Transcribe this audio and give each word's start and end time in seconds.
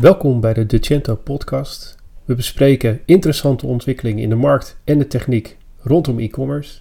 Welkom 0.00 0.40
bij 0.40 0.52
de 0.54 0.66
Decento 0.66 1.14
podcast. 1.14 1.96
We 2.24 2.34
bespreken 2.34 3.00
interessante 3.04 3.66
ontwikkelingen 3.66 4.22
in 4.22 4.28
de 4.28 4.34
markt 4.34 4.76
en 4.84 4.98
de 4.98 5.06
techniek 5.06 5.56
rondom 5.82 6.18
e-commerce. 6.18 6.80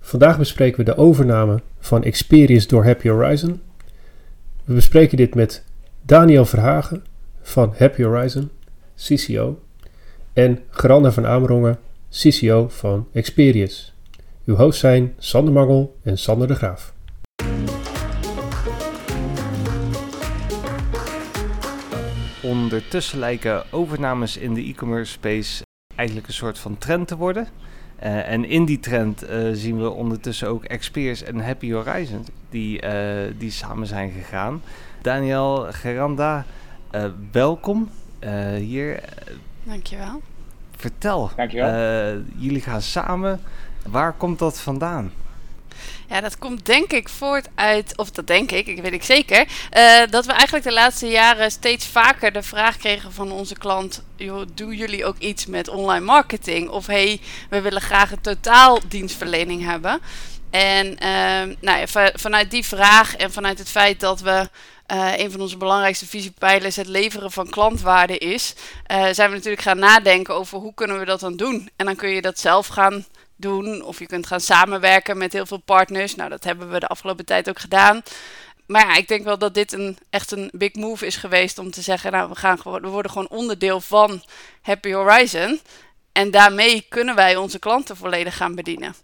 Vandaag 0.00 0.38
bespreken 0.38 0.78
we 0.78 0.84
de 0.84 0.96
overname 0.96 1.62
van 1.78 2.04
Experience 2.04 2.68
door 2.68 2.84
Happy 2.84 3.08
Horizon. 3.08 3.60
We 4.64 4.74
bespreken 4.74 5.16
dit 5.16 5.34
met 5.34 5.64
Daniel 6.02 6.44
Verhagen 6.44 7.04
van 7.42 7.74
Happy 7.76 8.02
Horizon, 8.02 8.50
CCO, 8.96 9.60
en 10.32 10.58
Geranda 10.70 11.12
van 11.12 11.26
Amerongen, 11.26 11.78
CCO 12.10 12.68
van 12.68 13.06
Experience. 13.12 13.90
Uw 14.44 14.54
hosts 14.54 14.80
zijn 14.80 15.14
Sander 15.18 15.52
Mangel 15.52 15.96
en 16.02 16.18
Sander 16.18 16.48
de 16.48 16.54
Graaf. 16.54 16.96
Ondertussen 22.48 23.18
lijken 23.18 23.72
overnames 23.72 24.36
in 24.36 24.54
de 24.54 24.62
e-commerce 24.62 25.12
space 25.12 25.62
eigenlijk 25.94 26.28
een 26.28 26.34
soort 26.34 26.58
van 26.58 26.78
trend 26.78 27.08
te 27.08 27.16
worden. 27.16 27.48
Uh, 28.02 28.28
en 28.28 28.44
in 28.44 28.64
die 28.64 28.80
trend 28.80 29.30
uh, 29.30 29.48
zien 29.52 29.78
we 29.78 29.90
ondertussen 29.90 30.48
ook 30.48 30.64
Experience 30.64 31.24
en 31.24 31.40
Happy 31.40 31.72
Horizon 31.72 32.26
die, 32.50 32.82
uh, 32.82 33.32
die 33.38 33.50
samen 33.50 33.86
zijn 33.86 34.10
gegaan. 34.10 34.62
Daniel 35.02 35.66
Geranda, 35.70 36.44
welkom 37.32 37.88
hier. 38.58 39.00
Dankjewel. 39.62 40.22
Vertel, 40.76 41.30
Dankjewel. 41.36 42.22
jullie 42.36 42.60
gaan 42.60 42.82
samen. 42.82 43.40
Waar 43.88 44.12
komt 44.12 44.38
dat 44.38 44.60
vandaan? 44.60 45.12
Ja, 46.08 46.20
dat 46.20 46.38
komt 46.38 46.66
denk 46.66 46.92
ik 46.92 47.08
voort 47.08 47.48
uit, 47.54 47.96
of 47.96 48.10
dat 48.10 48.26
denk 48.26 48.50
ik, 48.50 48.66
ik 48.66 48.82
weet 48.82 48.92
ik 48.92 49.04
zeker, 49.04 49.46
uh, 49.76 50.00
dat 50.10 50.26
we 50.26 50.32
eigenlijk 50.32 50.64
de 50.64 50.72
laatste 50.72 51.08
jaren 51.08 51.50
steeds 51.50 51.86
vaker 51.86 52.32
de 52.32 52.42
vraag 52.42 52.76
kregen 52.76 53.12
van 53.12 53.32
onze 53.32 53.54
klant: 53.54 54.02
joh, 54.16 54.46
doen 54.54 54.76
jullie 54.76 55.04
ook 55.04 55.18
iets 55.18 55.46
met 55.46 55.68
online 55.68 56.04
marketing? 56.04 56.68
Of 56.68 56.86
hey, 56.86 57.20
we 57.50 57.60
willen 57.60 57.80
graag 57.80 58.10
een 58.10 58.20
totaaldienstverlening 58.20 59.64
hebben. 59.64 60.00
En 60.50 60.86
uh, 60.86 61.56
nou 61.60 61.78
ja, 61.78 62.10
vanuit 62.14 62.50
die 62.50 62.64
vraag 62.64 63.16
en 63.16 63.32
vanuit 63.32 63.58
het 63.58 63.68
feit 63.68 64.00
dat 64.00 64.20
we 64.20 64.48
uh, 64.92 65.18
een 65.18 65.30
van 65.30 65.40
onze 65.40 65.56
belangrijkste 65.56 66.06
visiepijlers 66.06 66.76
het 66.76 66.86
leveren 66.86 67.32
van 67.32 67.50
klantwaarde 67.50 68.18
is, 68.18 68.54
uh, 68.92 69.06
zijn 69.12 69.30
we 69.30 69.36
natuurlijk 69.36 69.62
gaan 69.62 69.78
nadenken 69.78 70.34
over 70.34 70.58
hoe 70.58 70.74
kunnen 70.74 70.98
we 70.98 71.04
dat 71.04 71.20
dan 71.20 71.36
doen. 71.36 71.70
En 71.76 71.86
dan 71.86 71.96
kun 71.96 72.10
je 72.10 72.22
dat 72.22 72.38
zelf 72.38 72.66
gaan 72.66 73.06
doen. 73.38 73.82
Of 73.82 73.98
je 73.98 74.06
kunt 74.06 74.26
gaan 74.26 74.40
samenwerken 74.40 75.18
met 75.18 75.32
heel 75.32 75.46
veel 75.46 75.62
partners. 75.64 76.14
Nou, 76.14 76.30
dat 76.30 76.44
hebben 76.44 76.70
we 76.70 76.80
de 76.80 76.86
afgelopen 76.86 77.24
tijd 77.24 77.48
ook 77.48 77.58
gedaan. 77.58 78.02
Maar 78.66 78.86
ja, 78.86 78.96
ik 78.96 79.08
denk 79.08 79.24
wel 79.24 79.38
dat 79.38 79.54
dit 79.54 79.72
een, 79.72 79.98
echt 80.10 80.30
een 80.30 80.50
big 80.52 80.74
move 80.74 81.06
is 81.06 81.16
geweest 81.16 81.58
om 81.58 81.70
te 81.70 81.82
zeggen, 81.82 82.12
nou, 82.12 82.28
we, 82.28 82.34
gaan 82.34 82.58
we 82.62 82.88
worden 82.88 83.10
gewoon 83.10 83.28
onderdeel 83.28 83.80
van 83.80 84.22
Happy 84.62 84.92
Horizon. 84.92 85.60
En 86.12 86.30
daarmee 86.30 86.86
kunnen 86.88 87.14
wij 87.14 87.36
onze 87.36 87.58
klanten 87.58 87.96
volledig 87.96 88.36
gaan 88.36 88.54
bedienen. 88.54 88.94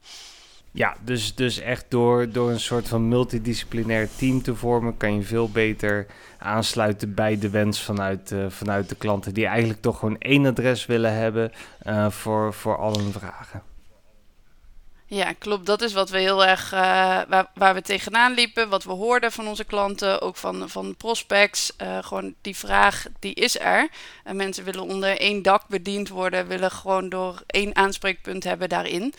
Ja, 0.71 0.97
dus, 1.01 1.35
dus 1.35 1.59
echt 1.59 1.85
door, 1.89 2.31
door 2.31 2.51
een 2.51 2.61
soort 2.61 2.89
van 2.89 3.09
multidisciplinair 3.09 4.09
team 4.17 4.43
te 4.43 4.55
vormen, 4.55 4.97
kan 4.97 5.15
je 5.15 5.23
veel 5.23 5.51
beter 5.51 6.07
aansluiten 6.39 7.15
bij 7.15 7.39
de 7.39 7.51
wens 7.51 7.83
vanuit, 7.83 8.31
uh, 8.31 8.47
vanuit 8.49 8.89
de 8.89 8.95
klanten 8.95 9.35
die 9.35 9.47
eigenlijk 9.47 9.81
toch 9.81 9.99
gewoon 9.99 10.19
één 10.19 10.47
adres 10.47 10.87
willen 10.87 11.15
hebben 11.15 11.53
uh, 11.87 12.11
voor, 12.11 12.55
voor 12.55 12.77
al 12.77 12.99
hun 12.99 13.13
vragen. 13.13 13.63
Ja, 15.07 15.33
klopt. 15.33 15.67
Dat 15.67 15.83
is 15.83 15.93
wat 15.93 16.11
we 16.11 16.19
heel 16.19 16.45
erg 16.45 16.73
uh, 16.73 16.79
waar, 17.29 17.51
waar, 17.55 17.75
we 17.75 17.83
tegenaan 17.83 18.35
liepen. 18.35 18.69
Wat 18.69 18.85
we 18.85 18.93
hoorden 18.93 19.33
van 19.33 19.49
onze 19.49 19.65
klanten, 19.65 20.21
ook 20.21 20.37
van, 20.37 20.69
van 20.69 20.97
prospects. 20.97 21.73
Uh, 21.83 21.99
gewoon 22.01 22.35
die 22.41 22.57
vraag, 22.57 23.07
die 23.19 23.35
is 23.35 23.59
er. 23.59 23.89
En 24.25 24.37
mensen 24.37 24.65
willen 24.65 24.83
onder 24.83 25.19
één 25.19 25.43
dak 25.43 25.63
bediend 25.69 26.09
worden, 26.09 26.47
willen 26.47 26.71
gewoon 26.71 27.09
door 27.09 27.43
één 27.47 27.77
aanspreekpunt 27.77 28.45
hebben 28.45 28.69
daarin. 28.69 29.15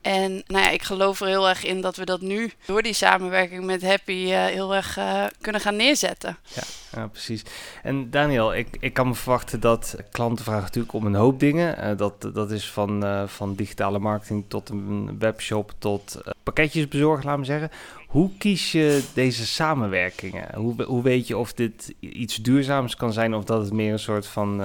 En 0.00 0.42
nou 0.46 0.64
ja, 0.64 0.70
ik 0.70 0.82
geloof 0.82 1.20
er 1.20 1.26
heel 1.26 1.48
erg 1.48 1.64
in 1.64 1.80
dat 1.80 1.96
we 1.96 2.04
dat 2.04 2.20
nu 2.20 2.52
door 2.66 2.82
die 2.82 2.92
samenwerking 2.92 3.64
met 3.64 3.82
Happy 3.82 4.12
uh, 4.12 4.44
heel 4.44 4.74
erg 4.74 4.98
uh, 4.98 5.24
kunnen 5.40 5.60
gaan 5.60 5.76
neerzetten. 5.76 6.36
Ja, 6.42 6.62
ja, 6.92 7.06
precies. 7.06 7.42
En 7.82 8.10
Daniel, 8.10 8.54
ik, 8.54 8.68
ik 8.80 8.92
kan 8.92 9.08
me 9.08 9.14
verwachten 9.14 9.60
dat 9.60 9.96
klanten 10.10 10.44
vragen 10.44 10.62
natuurlijk 10.62 10.94
om 10.94 11.06
een 11.06 11.14
hoop 11.14 11.40
dingen. 11.40 11.78
Uh, 11.84 11.96
dat, 11.96 12.30
dat 12.34 12.50
is 12.50 12.70
van, 12.70 13.24
van 13.28 13.54
digitale 13.54 13.98
marketing 13.98 14.44
tot 14.48 14.68
een 14.68 15.18
webshop 15.18 15.72
tot 15.78 16.20
pakketjes 16.42 16.88
bezorgen, 16.88 17.24
laten 17.24 17.40
we 17.40 17.46
zeggen. 17.46 17.70
Hoe 18.06 18.30
kies 18.38 18.72
je 18.72 19.02
deze 19.14 19.46
samenwerkingen? 19.46 20.54
Hoe, 20.54 20.82
hoe 20.82 21.02
weet 21.02 21.26
je 21.26 21.36
of 21.36 21.52
dit 21.52 21.94
iets 22.00 22.36
duurzaams 22.36 22.96
kan 22.96 23.12
zijn 23.12 23.34
of 23.34 23.44
dat 23.44 23.62
het 23.62 23.72
meer 23.72 23.92
een 23.92 23.98
soort 23.98 24.26
van 24.26 24.62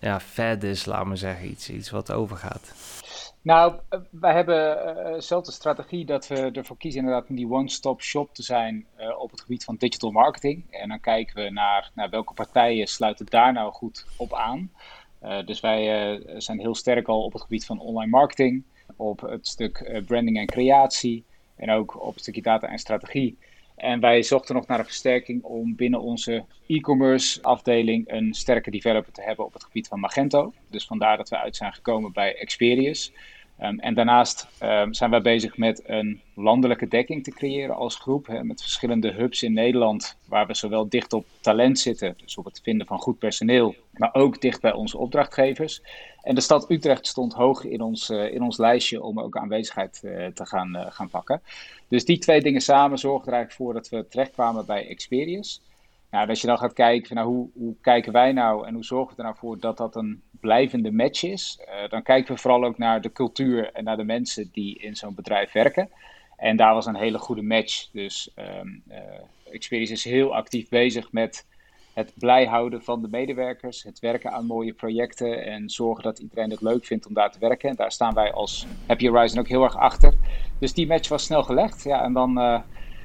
ja, 0.00 0.20
fad 0.20 0.62
is, 0.62 0.84
laten 0.84 1.08
we 1.08 1.16
zeggen, 1.16 1.50
iets, 1.50 1.70
iets 1.70 1.90
wat 1.90 2.12
overgaat? 2.12 2.72
Nou, 3.44 3.74
wij 4.10 4.34
hebben 4.34 4.76
uh, 4.96 5.20
zelf 5.20 5.44
de 5.44 5.52
strategie 5.52 6.04
dat 6.04 6.26
we 6.26 6.50
ervoor 6.52 6.76
kiezen 6.76 7.00
inderdaad 7.00 7.28
om 7.28 7.36
die 7.36 7.50
one-stop 7.50 8.02
shop 8.02 8.34
te 8.34 8.42
zijn 8.42 8.86
uh, 9.00 9.18
op 9.18 9.30
het 9.30 9.40
gebied 9.40 9.64
van 9.64 9.76
digital 9.76 10.10
marketing. 10.10 10.64
En 10.70 10.88
dan 10.88 11.00
kijken 11.00 11.44
we 11.44 11.50
naar, 11.50 11.90
welke 12.10 12.34
partijen 12.34 12.86
sluiten 12.86 13.26
daar 13.26 13.52
nou 13.52 13.72
goed 13.72 14.06
op 14.16 14.34
aan. 14.34 14.70
Uh, 15.22 15.46
dus 15.46 15.60
wij 15.60 16.22
zijn 16.36 16.60
heel 16.60 16.74
sterk 16.74 17.08
al 17.08 17.24
op 17.24 17.32
het 17.32 17.42
gebied 17.42 17.66
van 17.66 17.80
online 17.80 18.10
marketing, 18.10 18.64
op 18.96 19.20
het 19.20 19.48
stuk 19.48 20.02
branding 20.06 20.38
en 20.38 20.46
creatie 20.46 21.24
en 21.56 21.70
ook 21.70 22.02
op 22.02 22.14
het 22.14 22.22
stukje 22.22 22.42
data 22.42 22.68
en 22.68 22.78
strategie. 22.78 23.38
En 23.76 24.00
wij 24.00 24.22
zochten 24.22 24.54
nog 24.54 24.66
naar 24.66 24.78
een 24.78 24.84
versterking 24.84 25.42
om 25.42 25.76
binnen 25.76 26.00
onze 26.00 26.44
e-commerce 26.66 27.42
afdeling 27.42 28.10
een 28.10 28.34
sterke 28.34 28.70
developer 28.70 29.12
te 29.12 29.22
hebben 29.22 29.44
op 29.44 29.52
het 29.52 29.64
gebied 29.64 29.88
van 29.88 30.00
Magento. 30.00 30.52
Dus 30.70 30.86
vandaar 30.86 31.16
dat 31.16 31.28
we 31.28 31.38
uit 31.38 31.56
zijn 31.56 31.72
gekomen 31.72 32.12
bij 32.12 32.36
Experius. 32.36 33.12
Um, 33.60 33.80
en 33.80 33.94
daarnaast 33.94 34.48
um, 34.62 34.94
zijn 34.94 35.10
wij 35.10 35.22
bezig 35.22 35.56
met 35.56 35.82
een 35.86 36.20
landelijke 36.34 36.88
dekking 36.88 37.24
te 37.24 37.30
creëren 37.30 37.74
als 37.74 37.96
groep. 37.96 38.26
Hè, 38.26 38.44
met 38.44 38.60
verschillende 38.62 39.10
hubs 39.10 39.42
in 39.42 39.52
Nederland, 39.52 40.16
waar 40.28 40.46
we 40.46 40.54
zowel 40.54 40.88
dicht 40.88 41.12
op 41.12 41.26
talent 41.40 41.78
zitten, 41.78 42.14
dus 42.16 42.36
op 42.36 42.44
het 42.44 42.60
vinden 42.62 42.86
van 42.86 42.98
goed 42.98 43.18
personeel, 43.18 43.74
maar 43.92 44.14
ook 44.14 44.40
dicht 44.40 44.60
bij 44.60 44.72
onze 44.72 44.98
opdrachtgevers. 44.98 45.82
En 46.22 46.34
de 46.34 46.40
stad 46.40 46.70
Utrecht 46.70 47.06
stond 47.06 47.32
hoog 47.32 47.64
in 47.64 47.80
ons, 47.80 48.10
uh, 48.10 48.32
in 48.32 48.42
ons 48.42 48.58
lijstje 48.58 49.02
om 49.02 49.20
ook 49.20 49.36
aanwezigheid 49.36 50.00
uh, 50.04 50.26
te 50.26 50.46
gaan, 50.46 50.76
uh, 50.76 50.86
gaan 50.88 51.10
pakken. 51.10 51.42
Dus 51.88 52.04
die 52.04 52.18
twee 52.18 52.40
dingen 52.40 52.60
samen 52.60 52.98
zorgen 52.98 53.26
er 53.26 53.32
eigenlijk 53.32 53.62
voor 53.62 53.72
dat 53.74 53.88
we 53.88 54.08
terechtkwamen 54.08 54.66
bij 54.66 54.88
Experience. 54.88 55.60
Nou, 56.14 56.28
als 56.28 56.40
je 56.40 56.46
dan 56.46 56.58
gaat 56.58 56.72
kijken 56.72 57.06
van, 57.06 57.16
nou, 57.16 57.28
hoe, 57.28 57.48
hoe 57.54 57.74
kijken 57.80 58.12
wij 58.12 58.32
nou 58.32 58.66
en 58.66 58.74
hoe 58.74 58.84
zorgen 58.84 59.16
we 59.16 59.22
er 59.22 59.28
nou 59.28 59.38
voor 59.38 59.58
dat 59.58 59.76
dat 59.76 59.96
een 59.96 60.22
blijvende 60.40 60.92
match 60.92 61.22
is, 61.22 61.60
uh, 61.60 61.88
dan 61.88 62.02
kijken 62.02 62.34
we 62.34 62.40
vooral 62.40 62.64
ook 62.64 62.78
naar 62.78 63.00
de 63.00 63.12
cultuur 63.12 63.72
en 63.72 63.84
naar 63.84 63.96
de 63.96 64.04
mensen 64.04 64.48
die 64.52 64.78
in 64.78 64.96
zo'n 64.96 65.14
bedrijf 65.14 65.52
werken. 65.52 65.88
En 66.36 66.56
daar 66.56 66.74
was 66.74 66.86
een 66.86 66.96
hele 66.96 67.18
goede 67.18 67.42
match. 67.42 67.90
Dus 67.92 68.30
um, 68.60 68.82
uh, 68.90 68.96
Experience 69.52 69.92
is 69.92 70.04
heel 70.04 70.34
actief 70.34 70.68
bezig 70.68 71.12
met 71.12 71.46
het 71.94 72.12
blij 72.14 72.46
houden 72.46 72.82
van 72.82 73.02
de 73.02 73.08
medewerkers, 73.08 73.82
het 73.82 73.98
werken 73.98 74.32
aan 74.32 74.46
mooie 74.46 74.72
projecten 74.72 75.44
en 75.44 75.70
zorgen 75.70 76.02
dat 76.02 76.18
iedereen 76.18 76.50
het 76.50 76.60
leuk 76.60 76.84
vindt 76.84 77.06
om 77.06 77.14
daar 77.14 77.32
te 77.32 77.38
werken. 77.38 77.68
En 77.68 77.76
daar 77.76 77.92
staan 77.92 78.14
wij 78.14 78.32
als 78.32 78.66
Happy 78.86 79.08
Horizon 79.08 79.38
ook 79.38 79.48
heel 79.48 79.64
erg 79.64 79.76
achter. 79.76 80.14
Dus 80.58 80.74
die 80.74 80.86
match 80.86 81.08
was 81.08 81.24
snel 81.24 81.42
gelegd. 81.42 81.84
Ja, 81.84 82.02
en 82.02 82.12
dan 82.12 82.38
uh, 82.38 82.60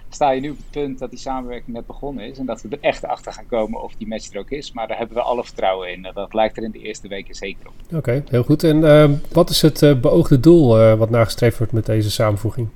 sta 0.09 0.29
je 0.29 0.41
nu 0.41 0.49
op 0.49 0.57
het 0.57 0.69
punt 0.69 0.99
dat 0.99 1.09
die 1.09 1.19
samenwerking 1.19 1.75
net 1.75 1.85
begonnen 1.85 2.25
is. 2.25 2.37
En 2.37 2.45
dat 2.45 2.61
we 2.61 2.69
er 2.69 2.77
echt 2.81 3.05
achter 3.05 3.33
gaan 3.33 3.45
komen 3.45 3.83
of 3.83 3.93
die 3.97 4.07
match 4.07 4.33
er 4.33 4.39
ook 4.39 4.49
is. 4.49 4.71
Maar 4.71 4.87
daar 4.87 4.97
hebben 4.97 5.15
we 5.15 5.21
alle 5.21 5.43
vertrouwen 5.43 5.91
in. 5.91 6.07
Dat 6.13 6.33
lijkt 6.33 6.57
er 6.57 6.63
in 6.63 6.71
de 6.71 6.79
eerste 6.79 7.07
weken 7.07 7.35
zeker 7.35 7.67
op. 7.67 7.73
Oké, 7.85 7.95
okay, 7.95 8.23
heel 8.27 8.43
goed. 8.43 8.63
En 8.63 8.77
uh, 8.77 9.09
wat 9.31 9.49
is 9.49 9.61
het 9.61 9.81
uh, 9.81 9.99
beoogde 9.99 10.39
doel 10.39 10.79
uh, 10.79 10.93
wat 10.93 11.09
nagestreefd 11.09 11.57
wordt 11.57 11.73
met 11.73 11.85
deze 11.85 12.11
samenvoeging? 12.11 12.67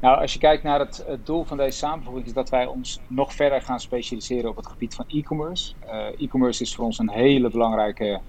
Nou, 0.00 0.20
als 0.20 0.32
je 0.32 0.38
kijkt 0.38 0.62
naar 0.62 0.78
het, 0.78 1.04
het, 1.06 1.26
doel 1.26 1.44
van 1.44 1.56
deze 1.56 1.78
samenvoeging, 1.78 2.26
is 2.26 2.32
dat 2.32 2.50
wij 2.50 2.66
ons 2.66 3.00
nog 3.06 3.32
verder 3.32 3.62
gaan 3.62 3.80
specialiseren 3.80 4.50
op 4.50 4.56
het 4.56 4.66
gebied 4.66 4.94
van 4.94 5.04
e-commerce. 5.08 5.72
e-commerce 6.18 6.62
is 6.62 6.74
voor 6.74 6.84
ons 6.84 6.98
een 6.98 7.10
hele 7.10 7.50
belangrijke 7.50 8.20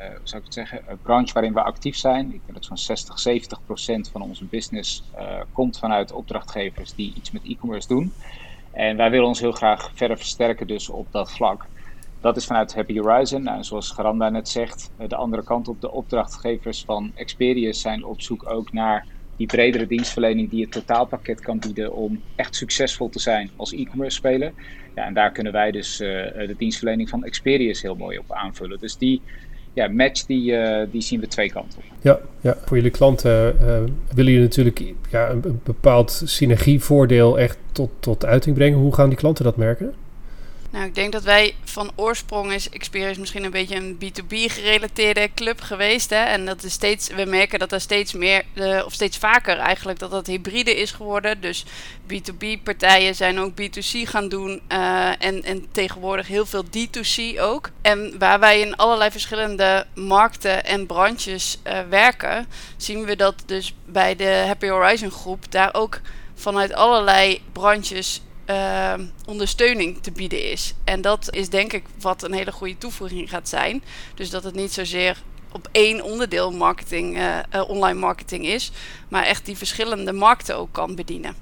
uh, 0.00 0.06
zou 0.22 0.40
ik 0.40 0.44
het 0.44 0.54
zeggen, 0.54 0.82
een 0.86 0.98
branche 1.02 1.32
waarin 1.32 1.52
we 1.52 1.62
actief 1.62 1.96
zijn. 1.96 2.24
Ik 2.24 2.40
denk 2.44 2.54
dat 2.54 2.64
zo'n 2.64 2.76
60, 2.76 3.18
70 3.18 3.64
procent 3.64 4.08
van 4.08 4.22
onze 4.22 4.44
business 4.44 5.04
uh, 5.18 5.40
komt 5.52 5.78
vanuit 5.78 6.12
opdrachtgevers 6.12 6.94
die 6.94 7.14
iets 7.14 7.30
met 7.30 7.44
e-commerce 7.44 7.88
doen. 7.88 8.12
En 8.72 8.96
wij 8.96 9.10
willen 9.10 9.26
ons 9.26 9.40
heel 9.40 9.52
graag 9.52 9.90
verder 9.94 10.16
versterken 10.16 10.66
dus 10.66 10.88
op 10.88 11.12
dat 11.12 11.32
vlak. 11.32 11.66
Dat 12.20 12.36
is 12.36 12.46
vanuit 12.46 12.74
Happy 12.74 12.98
Horizon. 12.98 13.42
Nou, 13.42 13.62
zoals 13.62 13.90
Garanda 13.90 14.28
net 14.28 14.48
zegt, 14.48 14.90
de 15.08 15.16
andere 15.16 15.44
kant 15.44 15.68
op 15.68 15.80
de 15.80 15.90
opdrachtgevers 15.90 16.82
van 16.84 17.12
Experience 17.14 17.80
zijn 17.80 18.04
op 18.04 18.20
zoek 18.20 18.50
ook 18.50 18.72
naar 18.72 19.06
die 19.36 19.46
bredere 19.46 19.86
dienstverlening 19.86 20.50
die 20.50 20.62
het 20.62 20.72
totaalpakket 20.72 21.40
kan 21.40 21.58
bieden 21.58 21.92
om 21.92 22.22
echt 22.34 22.54
succesvol 22.54 23.08
te 23.08 23.18
zijn 23.18 23.50
als 23.56 23.72
e-commerce 23.72 24.16
speler. 24.16 24.52
Ja, 24.94 25.04
en 25.04 25.14
daar 25.14 25.32
kunnen 25.32 25.52
wij 25.52 25.70
dus 25.70 25.96
de 25.96 26.54
dienstverlening 26.56 27.08
van 27.08 27.24
Experience 27.24 27.86
heel 27.86 27.96
mooi 27.96 28.18
op 28.18 28.32
aanvullen. 28.32 28.78
Dus 28.78 28.96
die 28.96 29.22
ja, 29.72 29.88
match 29.88 30.26
die, 30.26 30.52
uh, 30.52 30.86
die 30.90 31.00
zien 31.00 31.20
we 31.20 31.26
twee 31.26 31.50
kanten. 31.50 31.82
Ja, 32.00 32.20
ja. 32.40 32.56
voor 32.64 32.76
jullie 32.76 32.92
klanten 32.92 33.56
uh, 33.60 33.66
willen 34.14 34.32
jullie 34.32 34.40
natuurlijk 34.40 34.82
ja, 35.10 35.30
een, 35.30 35.40
een 35.44 35.60
bepaald 35.64 36.22
synergievoordeel 36.24 37.38
echt 37.38 37.58
tot, 37.72 37.90
tot 38.00 38.24
uiting 38.24 38.56
brengen. 38.56 38.78
Hoe 38.78 38.94
gaan 38.94 39.08
die 39.08 39.18
klanten 39.18 39.44
dat 39.44 39.56
merken? 39.56 39.94
Nou, 40.70 40.84
ik 40.84 40.94
denk 40.94 41.12
dat 41.12 41.22
wij 41.22 41.54
van 41.64 41.92
oorsprong 41.94 42.52
is 42.52 42.68
Experience 42.70 43.20
misschien 43.20 43.44
een 43.44 43.50
beetje 43.50 43.76
een 43.76 43.98
B2B 44.04 44.52
gerelateerde 44.52 45.30
club 45.34 45.60
geweest. 45.60 46.10
Hè? 46.10 46.16
En 46.16 46.46
dat 46.46 46.62
is 46.62 46.72
steeds, 46.72 47.08
we 47.08 47.24
merken 47.24 47.58
dat 47.58 47.72
er 47.72 47.80
steeds 47.80 48.12
meer, 48.12 48.44
uh, 48.54 48.82
of 48.84 48.92
steeds 48.92 49.18
vaker 49.18 49.58
eigenlijk, 49.58 49.98
dat 49.98 50.10
dat 50.10 50.26
hybride 50.26 50.76
is 50.76 50.90
geworden. 50.90 51.40
Dus 51.40 51.64
B2B 52.06 52.62
partijen 52.62 53.14
zijn 53.14 53.38
ook 53.38 53.52
B2C 53.60 54.08
gaan 54.08 54.28
doen. 54.28 54.60
Uh, 54.72 55.24
en, 55.24 55.44
en 55.44 55.66
tegenwoordig 55.72 56.26
heel 56.26 56.46
veel 56.46 56.64
D2C 56.64 57.40
ook. 57.40 57.70
En 57.82 58.18
waar 58.18 58.40
wij 58.40 58.60
in 58.60 58.76
allerlei 58.76 59.10
verschillende 59.10 59.86
markten 59.94 60.64
en 60.64 60.86
branches 60.86 61.58
uh, 61.66 61.78
werken, 61.88 62.46
zien 62.76 63.04
we 63.04 63.16
dat 63.16 63.34
dus 63.46 63.74
bij 63.86 64.16
de 64.16 64.44
Happy 64.46 64.68
Horizon 64.68 65.10
groep 65.10 65.52
daar 65.52 65.74
ook 65.74 66.00
vanuit 66.34 66.72
allerlei 66.72 67.40
branches 67.52 68.22
uh, 68.50 68.94
ondersteuning 69.26 70.02
te 70.02 70.12
bieden 70.12 70.50
is. 70.50 70.74
En 70.84 71.00
dat 71.00 71.34
is 71.34 71.48
denk 71.48 71.72
ik 71.72 71.84
wat 72.00 72.22
een 72.22 72.32
hele 72.32 72.52
goede 72.52 72.78
toevoeging 72.78 73.30
gaat 73.30 73.48
zijn. 73.48 73.82
Dus 74.14 74.30
dat 74.30 74.44
het 74.44 74.54
niet 74.54 74.72
zozeer 74.72 75.22
op 75.52 75.68
één 75.72 76.02
onderdeel 76.02 76.52
marketing, 76.52 77.16
uh, 77.16 77.38
uh, 77.54 77.68
online 77.68 77.98
marketing 77.98 78.46
is, 78.46 78.70
maar 79.08 79.24
echt 79.24 79.46
die 79.46 79.56
verschillende 79.56 80.12
markten 80.12 80.56
ook 80.56 80.72
kan 80.72 80.94
bedienen. 80.94 81.34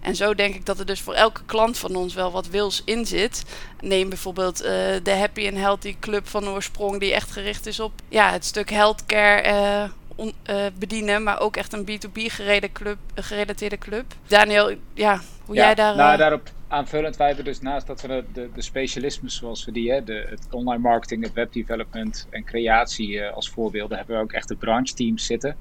En 0.00 0.16
zo 0.16 0.34
denk 0.34 0.54
ik 0.54 0.66
dat 0.66 0.78
er 0.78 0.86
dus 0.86 1.00
voor 1.00 1.14
elke 1.14 1.40
klant 1.46 1.78
van 1.78 1.96
ons 1.96 2.14
wel 2.14 2.32
wat 2.32 2.48
wils 2.48 2.82
in 2.84 3.06
zit. 3.06 3.44
Neem 3.80 4.08
bijvoorbeeld 4.08 4.62
uh, 4.62 4.68
de 5.02 5.10
Happy 5.18 5.46
and 5.48 5.56
Healthy 5.56 5.96
Club 6.00 6.28
van 6.28 6.48
oorsprong, 6.48 7.00
die 7.00 7.14
echt 7.14 7.30
gericht 7.30 7.66
is 7.66 7.80
op 7.80 7.92
ja, 8.08 8.30
het 8.30 8.44
stuk 8.44 8.70
healthcare 8.70 9.90
on, 10.16 10.34
bedienen, 10.78 11.22
maar 11.22 11.40
ook 11.40 11.56
echt 11.56 11.72
een 11.72 11.86
B2B 11.90 12.12
gereden 12.12 12.72
club, 12.72 12.98
gerelateerde 13.14 13.78
club. 13.78 14.04
Daniel, 14.26 14.74
ja, 14.94 15.20
hoe 15.44 15.54
ja, 15.54 15.64
jij 15.64 15.74
daar... 15.74 15.96
Nou, 15.96 16.16
daarop 16.16 16.50
aanvullend, 16.68 17.16
wij 17.16 17.26
hebben 17.26 17.44
dus 17.44 17.60
naast 17.60 17.86
dat 17.86 18.00
we 18.00 18.24
de, 18.32 18.50
specialismen 18.56 19.30
zoals 19.30 19.64
we 19.64 19.72
die, 19.72 19.90
hè, 19.90 20.04
de, 20.04 20.26
het 20.28 20.46
online 20.50 20.82
marketing, 20.82 21.24
het 21.24 21.32
webdevelopment 21.32 22.26
en 22.30 22.44
creatie 22.44 23.10
uh, 23.10 23.32
als 23.32 23.50
voorbeelden, 23.50 23.96
hebben 23.96 24.16
we 24.16 24.22
ook 24.22 24.32
echt 24.32 24.48
de 24.48 24.56
branche 24.56 24.94
teams 24.94 25.26
zitten. 25.26 25.56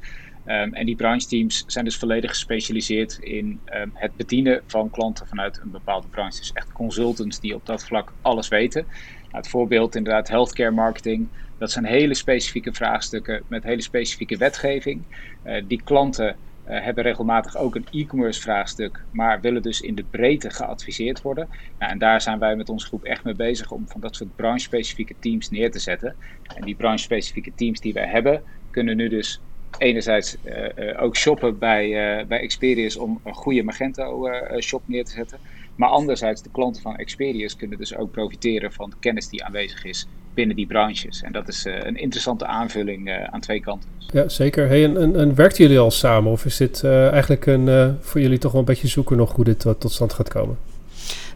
Um, 0.48 0.74
en 0.74 0.86
die 0.86 0.96
branche 0.96 1.28
teams 1.28 1.64
zijn 1.68 1.86
dus 1.86 1.98
volledig 1.98 2.30
gespecialiseerd 2.30 3.18
in 3.18 3.62
um, 3.66 3.92
het 3.94 4.16
bedienen 4.16 4.64
van 4.68 4.90
klanten 4.90 5.28
vanuit 5.28 5.60
een 5.64 5.72
bepaalde 5.72 6.08
branche. 6.08 6.40
Dus 6.40 6.52
echt 6.52 6.72
consultants 6.72 7.40
die 7.40 7.56
op 7.56 7.66
dat 7.66 7.86
vlak 7.86 8.14
alles 8.22 8.48
weten. 8.48 8.86
Nou, 9.22 9.38
het 9.38 9.48
voorbeeld 9.48 9.96
inderdaad 9.96 10.28
healthcare 10.28 10.72
marketing. 10.72 11.28
Dat 11.58 11.72
zijn 11.72 11.86
hele 11.86 12.14
specifieke 12.14 12.74
vraagstukken 12.74 13.44
met 13.48 13.64
hele 13.64 13.82
specifieke 13.82 14.38
wetgeving. 14.38 15.06
Uh, 15.44 15.64
die 15.68 15.82
klanten 15.84 16.38
hebben 16.66 17.04
regelmatig 17.04 17.58
ook 17.58 17.76
een 17.76 17.88
e-commerce 17.90 18.42
vraagstuk, 18.42 19.06
maar 19.12 19.42
willen 19.42 19.62
dus 19.62 19.82
in 19.82 19.96
de 19.96 20.04
breedte 20.04 20.50
geadviseerd 20.50 21.22
worden. 21.22 21.50
Nou, 21.78 21.92
en 21.92 21.98
daar 21.98 22.22
zijn 22.22 22.40
wij 22.40 22.56
met 22.56 22.70
onze 22.70 22.88
groep 22.88 23.04
echt 23.04 23.24
mee 23.24 23.36
bezig 23.36 23.72
om 23.72 23.88
van 23.88 24.02
dat 24.02 24.16
soort 24.16 24.36
branche-specifieke 24.36 25.16
teams 25.20 25.50
neer 25.50 25.72
te 25.72 25.80
zetten. 25.80 26.16
En 26.56 26.66
die 26.66 26.76
branche-specifieke 26.76 27.54
teams 27.54 27.80
die 27.80 27.94
wij 27.94 28.08
hebben, 28.08 28.44
kunnen 28.70 28.96
nu 28.96 29.08
dus 29.08 29.42
enerzijds 29.78 30.38
uh, 30.44 30.68
uh, 30.76 31.02
ook 31.02 31.16
shoppen 31.16 31.60
bij, 31.60 31.90
bij 32.28 32.40
Experius 32.40 32.98
om 32.98 33.20
een 33.24 33.34
goede 33.34 33.64
Magento 33.64 34.30
shop 34.60 34.84
neer 34.88 35.04
te 35.04 35.12
zetten. 35.12 35.42
Maar 35.76 35.90
anderzijds, 35.90 36.42
de 36.42 36.50
klanten 36.52 36.82
van 36.82 36.96
Experius 36.96 37.56
kunnen 37.56 37.78
dus 37.78 37.96
ook 37.96 38.12
profiteren 38.12 38.74
van 38.74 38.90
de 38.90 38.96
kennis 39.00 39.30
die 39.30 39.44
aanwezig 39.44 39.86
is 39.86 40.08
binnen 40.34 40.56
die 40.56 40.68
branches. 40.68 41.22
En 41.22 41.32
dat 41.32 41.48
is 41.48 41.66
een 41.66 41.98
interessante 41.98 42.46
aanvulling 42.46 43.28
aan 43.32 43.40
twee 43.42 43.60
kanten. 43.60 43.90
Ja, 44.14 44.30
zeker. 44.30 44.68
Hey, 44.68 44.84
en, 44.84 44.98
en, 44.98 45.16
en 45.16 45.36
werken 45.36 45.58
jullie 45.58 45.80
al 45.80 45.92
samen? 45.92 46.32
Of 46.32 46.46
is 46.46 46.58
dit 46.58 46.84
eigenlijk 46.84 47.46
een, 47.46 47.98
voor 48.02 48.22
jullie 48.22 48.38
toch 48.38 48.52
wel 48.52 48.60
een 48.60 48.68
beetje 48.68 48.88
zoeken 48.88 49.18
nog 49.18 49.36
hoe 49.36 49.46
dit 49.46 49.60
tot, 49.60 49.80
tot 49.80 49.92
stand 49.92 50.14
gaat 50.14 50.30
komen? 50.30 50.58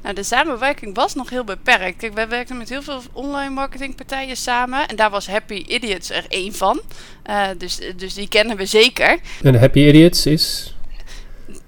Nou, 0.04 0.16
de 0.16 0.24
samenwerking 0.24 0.96
was 0.96 1.16
nog 1.16 1.30
heel 1.30 1.44
beperkt. 1.44 1.98
Kijk, 1.98 2.14
wij 2.14 2.28
werkten 2.28 2.58
met 2.58 2.70
heel 2.70 2.82
veel 2.82 3.02
online 3.14 3.54
marketingpartijen 3.54 4.38
samen. 4.38 4.88
En 4.88 4.96
daar 4.96 5.10
was 5.10 5.28
Happy 5.28 5.64
Idiots 5.68 6.10
er 6.10 6.26
één 6.28 6.54
van. 6.54 6.82
Uh, 7.30 7.48
dus, 7.58 7.80
dus 7.96 8.14
die 8.14 8.28
kennen 8.28 8.58
we 8.58 8.66
zeker. 8.66 9.20
En 9.44 9.60
Happy 9.60 9.80
Idiots 9.80 10.26
is? 10.26 10.76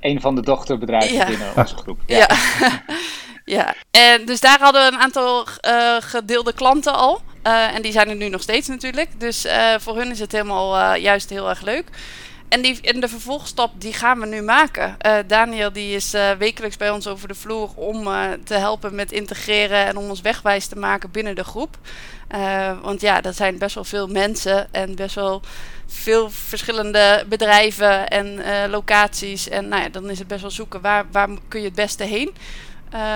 Een 0.02 0.22
van 0.22 0.36
de 0.36 0.42
dochterbedrijven 0.42 1.14
ja. 1.14 1.26
binnen 1.26 1.48
onze 1.56 1.76
groep. 1.76 2.00
Ja. 2.06 2.18
ja. 2.18 2.84
ja. 3.58 3.74
En 3.92 4.26
dus 4.26 4.40
daar 4.40 4.60
hadden 4.60 4.82
we 4.82 4.96
een 4.96 5.02
aantal 5.02 5.48
uh, 5.68 5.96
gedeelde 6.00 6.54
klanten 6.54 6.94
al. 6.94 7.22
Uh, 7.48 7.76
en 7.76 7.82
die 7.82 7.92
zijn 7.92 8.10
er 8.10 8.16
nu 8.16 8.30
nog 8.30 8.42
steeds 8.42 8.68
natuurlijk. 8.68 9.20
Dus 9.20 9.48
voor 9.78 9.98
hun 9.98 10.12
is 10.12 10.20
het 10.20 10.32
helemaal 10.32 10.96
juist 10.96 11.30
heel 11.30 11.50
erg 11.50 11.62
leuk. 11.62 11.86
En, 12.52 12.62
die, 12.62 12.82
en 12.82 13.00
de 13.00 13.08
vervolgstap 13.08 13.72
die 13.82 13.94
gaan 13.94 14.20
we 14.20 14.26
nu 14.26 14.42
maken. 14.42 14.98
Uh, 15.06 15.18
Daniel 15.28 15.72
die 15.72 15.96
is 15.96 16.14
uh, 16.14 16.32
wekelijks 16.32 16.78
bij 16.78 16.90
ons 16.90 17.08
over 17.08 17.28
de 17.28 17.36
vloer 17.36 17.70
om 17.76 18.08
uh, 18.08 18.24
te 18.44 18.54
helpen 18.54 18.96
met 18.96 19.12
integreren 19.12 19.86
en 19.86 19.98
om 19.98 20.10
ons 20.10 20.22
wegwijs 20.22 20.68
te 20.68 20.78
maken 20.78 21.12
binnen 21.12 21.36
de 21.36 21.44
groep. 21.44 21.78
want 22.82 23.02
ja, 23.02 23.22
dat 23.22 23.36
zijn 23.36 23.58
best 23.58 23.76
wel 23.76 23.84
veel 23.84 24.08
mensen 24.08 24.74
en 24.74 24.96
best 24.96 25.16
wel 25.16 25.42
veel 25.88 26.30
verschillende 26.30 27.26
bedrijven 27.28 28.08
en 28.08 28.42
locaties. 28.70 29.50
En 29.50 29.68
nou 29.68 29.82
ja, 29.82 29.90
dan 29.90 30.10
is 30.10 30.20
het 30.20 30.28
best 30.28 30.42
wel 30.42 30.52
zoeken 30.52 30.82
waar, 30.82 31.06
waar 31.12 31.30
kun 31.48 31.60
je 31.60 31.66
het 31.66 31.76
beste 31.76 32.04
heen. 32.04 32.34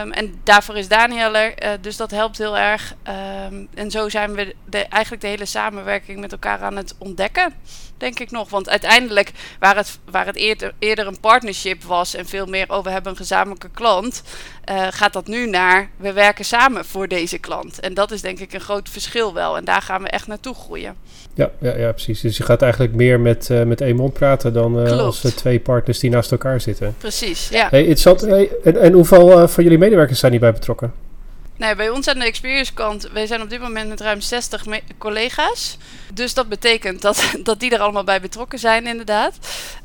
Um, 0.01 0.11
en 0.11 0.39
daarvoor 0.43 0.77
is 0.77 0.87
Daniel 0.87 1.35
er, 1.35 1.81
dus 1.81 1.97
dat 1.97 2.11
helpt 2.11 2.37
heel 2.37 2.57
erg. 2.57 2.95
Um, 3.49 3.67
en 3.73 3.91
zo 3.91 4.09
zijn 4.09 4.33
we 4.33 4.55
eigenlijk 4.89 5.21
de 5.21 5.27
hele 5.27 5.45
samenwerking 5.45 6.19
met 6.19 6.31
elkaar 6.31 6.61
aan 6.61 6.75
het 6.75 6.95
ontdekken, 6.97 7.53
denk 7.97 8.19
ik 8.19 8.31
nog. 8.31 8.49
Want 8.49 8.69
uiteindelijk, 8.69 9.31
waar 9.59 9.75
het, 9.75 9.99
waar 10.11 10.25
het 10.25 10.35
eerder, 10.35 10.73
eerder 10.79 11.07
een 11.07 11.19
partnership 11.19 11.83
was 11.83 12.15
en 12.15 12.25
veel 12.25 12.45
meer 12.45 12.65
over 12.67 12.87
oh, 12.87 12.93
hebben 12.93 13.11
een 13.11 13.17
gezamenlijke 13.17 13.69
klant, 13.73 14.23
uh, 14.69 14.87
gaat 14.89 15.13
dat 15.13 15.27
nu 15.27 15.49
naar 15.49 15.89
we 15.97 16.13
werken 16.13 16.45
samen 16.45 16.85
voor 16.85 17.07
deze 17.07 17.37
klant. 17.37 17.79
En 17.79 17.93
dat 17.93 18.11
is 18.11 18.21
denk 18.21 18.39
ik 18.39 18.53
een 18.53 18.59
groot 18.59 18.89
verschil 18.89 19.33
wel. 19.33 19.57
En 19.57 19.65
daar 19.65 19.81
gaan 19.81 20.01
we 20.01 20.09
echt 20.09 20.27
naartoe 20.27 20.55
groeien. 20.55 20.95
Ja, 21.33 21.49
ja, 21.59 21.77
ja 21.77 21.91
precies. 21.91 22.21
Dus 22.21 22.37
je 22.37 22.43
gaat 22.43 22.61
eigenlijk 22.61 22.93
meer 22.93 23.19
met, 23.19 23.49
uh, 23.51 23.63
met 23.63 23.81
één 23.81 23.95
mond 23.95 24.13
praten 24.13 24.53
dan 24.53 24.85
uh, 24.85 24.99
als 24.99 25.19
twee 25.19 25.59
partners 25.59 25.99
die 25.99 26.09
naast 26.09 26.31
elkaar 26.31 26.61
zitten. 26.61 26.95
Precies, 26.97 27.49
ja. 27.49 27.67
Hey, 27.69 27.79
interessant. 27.79 28.21
Hey, 28.21 28.49
en, 28.63 28.81
en 28.81 28.93
hoeveel 28.93 29.47
van 29.47 29.63
jullie 29.63 29.77
medewerkers 29.77 30.19
zijn 30.19 30.31
hierbij 30.31 30.53
betrokken? 30.53 31.04
Nee, 31.57 31.75
bij 31.75 31.89
ons 31.89 32.07
aan 32.07 32.19
de 32.19 32.25
experience 32.25 32.73
kant, 32.73 33.09
wij 33.11 33.27
zijn 33.27 33.41
op 33.41 33.49
dit 33.49 33.61
moment 33.61 33.89
met 33.89 34.01
ruim 34.01 34.21
60 34.21 34.65
collega's. 34.97 35.77
Dus 36.13 36.33
dat 36.33 36.49
betekent 36.49 37.01
dat, 37.01 37.31
dat 37.43 37.59
die 37.59 37.71
er 37.71 37.79
allemaal 37.79 38.03
bij 38.03 38.21
betrokken 38.21 38.59
zijn, 38.59 38.87
inderdaad. 38.87 39.37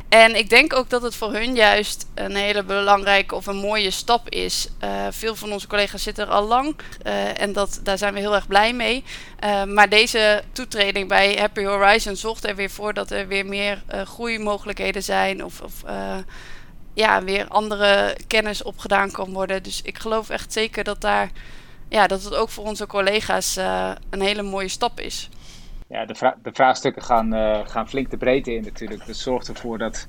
En 0.09 0.37
ik 0.37 0.49
denk 0.49 0.75
ook 0.75 0.91
dat 0.91 1.03
het 1.03 1.15
voor 1.15 1.33
hun 1.33 1.55
juist 1.55 2.07
een 2.15 2.35
hele 2.35 2.63
belangrijke 2.63 3.35
of 3.35 3.47
een 3.47 3.57
mooie 3.57 3.91
stap 3.91 4.29
is. 4.29 4.69
Uh, 4.85 5.07
veel 5.11 5.37
van 5.37 5.53
onze 5.53 5.67
collega's 5.67 6.03
zitten 6.03 6.27
er 6.27 6.33
al 6.33 6.47
lang 6.47 6.75
uh, 7.07 7.41
en 7.41 7.53
dat, 7.53 7.81
daar 7.83 7.99
zijn 7.99 8.15
we 8.15 8.21
heel 8.21 8.35
erg 8.35 8.47
blij 8.47 8.73
mee. 8.73 9.05
Uh, 9.45 9.65
maar 9.65 9.89
deze 9.89 10.43
toetreding 10.53 11.09
bij 11.09 11.37
Happy 11.39 11.65
Horizon 11.65 12.17
zorgt 12.17 12.45
er 12.45 12.57
weer 12.57 12.71
voor 12.71 12.95
dat 12.95 13.11
er 13.11 13.27
weer 13.27 13.47
meer 13.47 13.83
groeimogelijkheden 14.05 15.03
zijn 15.03 15.45
of, 15.45 15.61
of 15.61 15.73
ja, 16.95 17.25
weer 17.25 17.49
andere 17.49 18.17
kennis 18.27 18.63
opgedaan 18.63 19.11
kan 19.11 19.33
worden. 19.33 19.63
Dus 19.63 19.83
ik 19.83 19.99
geloof 19.99 20.31
echt 20.31 20.53
zeker 20.53 20.85
dat 20.85 21.01
daar 21.01 21.31
ja, 21.91 22.07
dat 22.07 22.23
het 22.23 22.35
ook 22.35 22.49
voor 22.49 22.65
onze 22.65 22.87
collega's 22.87 23.57
uh, 23.59 23.93
een 24.11 24.21
hele 24.21 24.43
mooie 24.43 24.69
stap 24.69 25.01
is. 25.01 25.29
Ja, 25.89 26.07
de, 26.07 26.15
vra 26.15 26.37
de 26.43 26.53
vraagstukken 26.53 27.03
gaan, 27.03 27.35
uh, 27.35 27.61
gaan 27.65 27.89
flink 27.89 28.11
de 28.11 28.17
breedte 28.17 28.55
in 28.55 28.63
natuurlijk. 28.63 29.07
Dat 29.07 29.17
zorgt 29.17 29.49
ervoor 29.49 29.79
dat, 29.79 30.09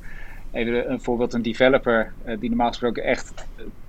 even 0.51 0.91
een 0.91 1.01
voorbeeld, 1.01 1.33
een 1.33 1.41
developer 1.41 2.13
uh, 2.25 2.39
die 2.39 2.49
normaal 2.49 2.67
gesproken 2.67 3.03
echt 3.03 3.33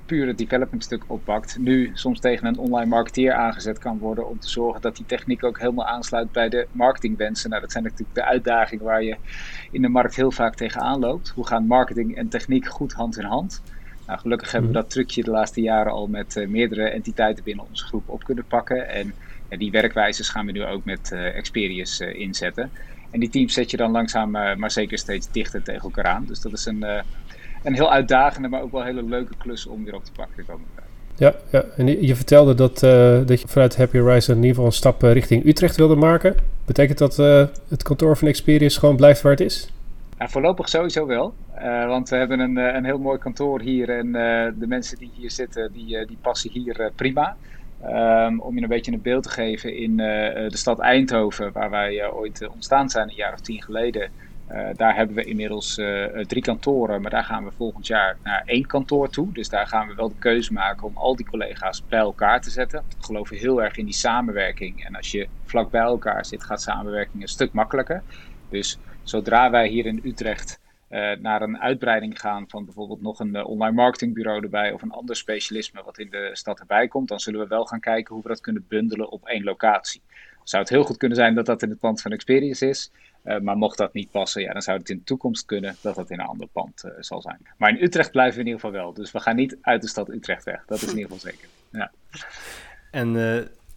puur 0.06 0.26
het 0.26 0.38
development 0.38 0.84
stuk 0.84 1.04
oppakt, 1.06 1.58
nu 1.58 1.90
soms 1.94 2.20
tegen 2.20 2.46
een 2.46 2.58
online 2.58 2.88
marketeer 2.88 3.32
aangezet 3.32 3.78
kan 3.78 3.99
worden 3.99 4.28
om 4.28 4.38
te 4.38 4.49
zorgen 4.49 4.80
dat 4.80 4.96
die 4.96 5.06
techniek 5.06 5.44
ook 5.44 5.58
helemaal 5.58 5.87
aansluit 5.87 6.32
bij 6.32 6.49
de 6.49 6.66
marketingwensen. 6.72 7.50
Nou, 7.50 7.62
dat 7.62 7.72
zijn 7.72 7.84
natuurlijk 7.84 8.14
de 8.14 8.25
uitdagingen 8.25 8.84
waar 8.84 9.02
je 9.02 9.16
in 9.70 9.82
de 9.82 9.88
markt 9.88 10.16
heel 10.16 10.30
vaak 10.30 10.54
tegenaan 10.54 11.00
loopt. 11.00 11.28
Hoe 11.28 11.46
gaan 11.46 11.66
marketing 11.66 12.16
en 12.16 12.28
techniek 12.28 12.66
goed 12.66 12.92
hand 12.92 13.18
in 13.18 13.25
hand? 13.25 13.62
Nou, 14.06 14.18
gelukkig 14.18 14.52
hebben 14.52 14.71
we 14.71 14.76
mhm. 14.76 14.85
dat 14.85 14.92
trucje 14.92 15.23
de 15.23 15.30
laatste 15.30 15.61
jaren 15.61 15.92
al 15.92 16.06
met 16.06 16.37
uh, 16.37 16.49
meerdere 16.49 16.88
entiteiten 16.88 17.44
binnen 17.44 17.64
onze 17.68 17.85
groep 17.85 18.09
op 18.09 18.25
kunnen 18.25 18.44
pakken. 18.49 18.88
En 18.88 19.14
die 19.49 19.71
werkwijzes 19.71 20.28
gaan 20.28 20.47
we 20.47 20.52
nu 20.52 20.64
ook 20.64 20.85
met 20.85 21.11
uh, 21.12 21.37
Experius 21.37 22.00
inzetten. 22.00 22.71
En 23.11 23.21
die 23.21 23.28
teams 23.28 23.54
zet 23.54 23.71
je 23.71 23.76
dan 23.76 23.90
langzaam 23.90 24.30
maar 24.30 24.71
zeker 24.71 24.99
steeds 24.99 25.30
dichter 25.30 25.62
tegen 25.62 25.82
elkaar 25.82 26.04
aan. 26.04 26.25
Dus 26.26 26.40
dat 26.40 26.52
is 26.52 26.66
een, 26.66 26.85
een 27.62 27.75
heel 27.75 27.92
uitdagende, 27.92 28.49
maar 28.49 28.62
ook 28.62 28.73
wel 28.73 28.85
hele 28.85 29.02
leuke 29.02 29.32
klus 29.38 29.66
om 29.66 29.85
weer 29.85 29.94
op 29.94 30.04
te 30.04 30.12
pakken 30.12 30.37
de 30.37 30.42
komende 30.42 30.68
tijd. 30.75 30.87
Ja, 31.16 31.35
ja, 31.50 31.64
en 31.76 32.06
je 32.06 32.16
vertelde 32.16 32.54
dat, 32.54 32.78
dat 33.28 33.40
je 33.40 33.49
vanuit 33.49 33.76
Happy 33.76 33.99
Horizon 33.99 34.35
in 34.35 34.40
ieder 34.40 34.54
geval 34.54 34.66
een 34.66 34.76
stap 34.76 35.02
richting 35.02 35.47
Utrecht 35.47 35.76
wilde 35.76 35.94
maken. 35.94 36.35
Betekent 36.64 36.99
dat 36.99 37.16
het 37.68 37.82
kantoor 37.82 38.16
van 38.16 38.28
Experius 38.28 38.76
gewoon 38.76 38.97
blijft 38.97 39.23
waar 39.23 39.32
het 39.32 39.40
is? 39.40 39.68
Ja, 40.18 40.28
voorlopig 40.28 40.68
sowieso 40.68 41.06
wel. 41.06 41.35
Uh, 41.62 41.87
want 41.87 42.09
we 42.09 42.16
hebben 42.16 42.40
een, 42.40 42.57
een 42.57 42.85
heel 42.85 42.99
mooi 42.99 43.19
kantoor 43.19 43.61
hier 43.61 43.90
en 43.90 44.07
uh, 44.07 44.12
de 44.54 44.66
mensen 44.66 44.99
die 44.99 45.11
hier 45.14 45.31
zitten, 45.31 45.73
die, 45.73 46.07
die 46.07 46.19
passen 46.21 46.50
hier 46.50 46.90
prima. 46.97 47.37
Um, 47.85 48.40
om 48.40 48.54
je 48.54 48.62
een 48.62 48.69
beetje 48.69 48.92
een 48.92 49.02
beeld 49.02 49.23
te 49.23 49.28
geven, 49.28 49.76
in 49.76 49.97
de 49.97 50.57
stad 50.57 50.78
Eindhoven, 50.78 51.52
waar 51.52 51.71
wij 51.71 52.11
ooit 52.11 52.49
ontstaan 52.49 52.90
zijn 52.90 53.09
een 53.09 53.14
jaar 53.14 53.33
of 53.33 53.40
tien 53.40 53.62
geleden, 53.62 54.11
daar 54.76 54.97
hebben 54.97 55.16
we 55.16 55.25
inmiddels 55.25 55.75
drie 56.26 56.42
kantoren, 56.42 57.00
maar 57.02 57.11
daar 57.11 57.25
gaan 57.25 57.45
we 57.45 57.50
volgend 57.57 57.87
jaar 57.87 58.16
naar 58.23 58.42
één 58.45 58.66
kantoor 58.66 59.09
toe. 59.09 59.33
Dus 59.33 59.49
daar 59.49 59.66
gaan 59.66 59.88
we 59.88 59.95
wel 59.95 60.09
de 60.09 60.19
keuze 60.19 60.52
maken 60.52 60.87
om 60.87 60.97
al 60.97 61.16
die 61.16 61.26
collega's 61.26 61.83
bij 61.88 61.99
elkaar 61.99 62.40
te 62.40 62.50
zetten. 62.50 62.85
We 62.88 63.04
geloven 63.04 63.37
heel 63.37 63.62
erg 63.62 63.76
in 63.76 63.85
die 63.85 63.95
samenwerking. 63.95 64.85
En 64.85 64.97
als 64.97 65.11
je 65.11 65.28
vlak 65.45 65.71
bij 65.71 65.81
elkaar 65.81 66.25
zit, 66.26 66.45
gaat 66.45 66.62
samenwerking 66.62 67.23
een 67.23 67.28
stuk 67.28 67.52
makkelijker. 67.52 68.02
Dus 68.49 68.78
zodra 69.02 69.50
wij 69.50 69.69
hier 69.69 69.87
in 69.87 70.00
Utrecht 70.04 70.61
naar 71.20 71.42
een 71.42 71.58
uitbreiding 71.58 72.20
gaan 72.20 72.44
van 72.49 72.64
bijvoorbeeld 72.64 73.02
nog 73.02 73.20
een 73.20 73.34
uh, 73.34 73.46
online 73.46 73.75
marketingbureau 73.75 74.42
erbij 74.42 74.72
of 74.72 74.82
een 74.82 74.90
ander 74.90 75.16
specialisme 75.16 75.82
wat 75.82 75.99
in 75.99 76.11
de 76.11 76.30
stad 76.32 76.61
erbij 76.61 76.88
komt, 76.88 77.08
dan 77.08 77.20
zullen 77.20 77.40
we 77.40 77.46
wel 77.46 77.64
gaan 77.64 77.80
kijken 77.80 78.14
hoe 78.14 78.22
we 78.22 78.28
dat 78.28 78.40
kunnen 78.40 78.64
bundelen 78.68 79.11
op 79.11 79.26
één 79.26 79.44
locatie. 79.44 80.02
Zou 80.44 80.62
het 80.62 80.72
heel 80.72 80.84
goed 80.84 80.96
kunnen 80.96 81.16
zijn 81.16 81.34
dat 81.34 81.46
dat 81.46 81.62
in 81.62 81.68
het 81.68 81.78
pand 81.78 82.00
van 82.00 82.12
Experience 82.12 82.68
is, 82.68 82.90
uh, 83.25 83.38
maar 83.38 83.56
mocht 83.56 83.78
dat 83.78 83.92
niet 83.92 84.11
passen, 84.11 84.42
ja, 84.42 84.52
dan 84.52 84.62
zou 84.62 84.78
het 84.78 84.90
in 84.90 84.96
de 84.96 85.04
toekomst 85.04 85.44
kunnen 85.44 85.76
dat 85.80 85.94
dat 85.94 86.11
in 86.11 86.20
een 86.20 86.26
ander 86.26 86.49
pand 86.52 86.84
zal 86.99 87.20
zijn. 87.20 87.38
Maar 87.56 87.70
in 87.70 87.82
Utrecht 87.82 88.11
blijven 88.11 88.34
we 88.34 88.40
in 88.40 88.46
ieder 88.46 88.61
geval 88.61 88.80
wel, 88.80 88.92
dus 88.92 89.12
we 89.12 89.20
gaan 89.20 89.37
niet 89.37 89.56
uit 89.61 89.82
de 89.82 89.88
stad 89.88 90.08
Utrecht 90.08 90.44
weg, 90.44 90.64
dat 90.66 90.82
is 90.82 90.92
in 90.92 90.99
ieder 90.99 91.12
geval 91.12 91.30
zeker. 91.30 91.49
Ja. 91.70 91.90
En 92.90 93.16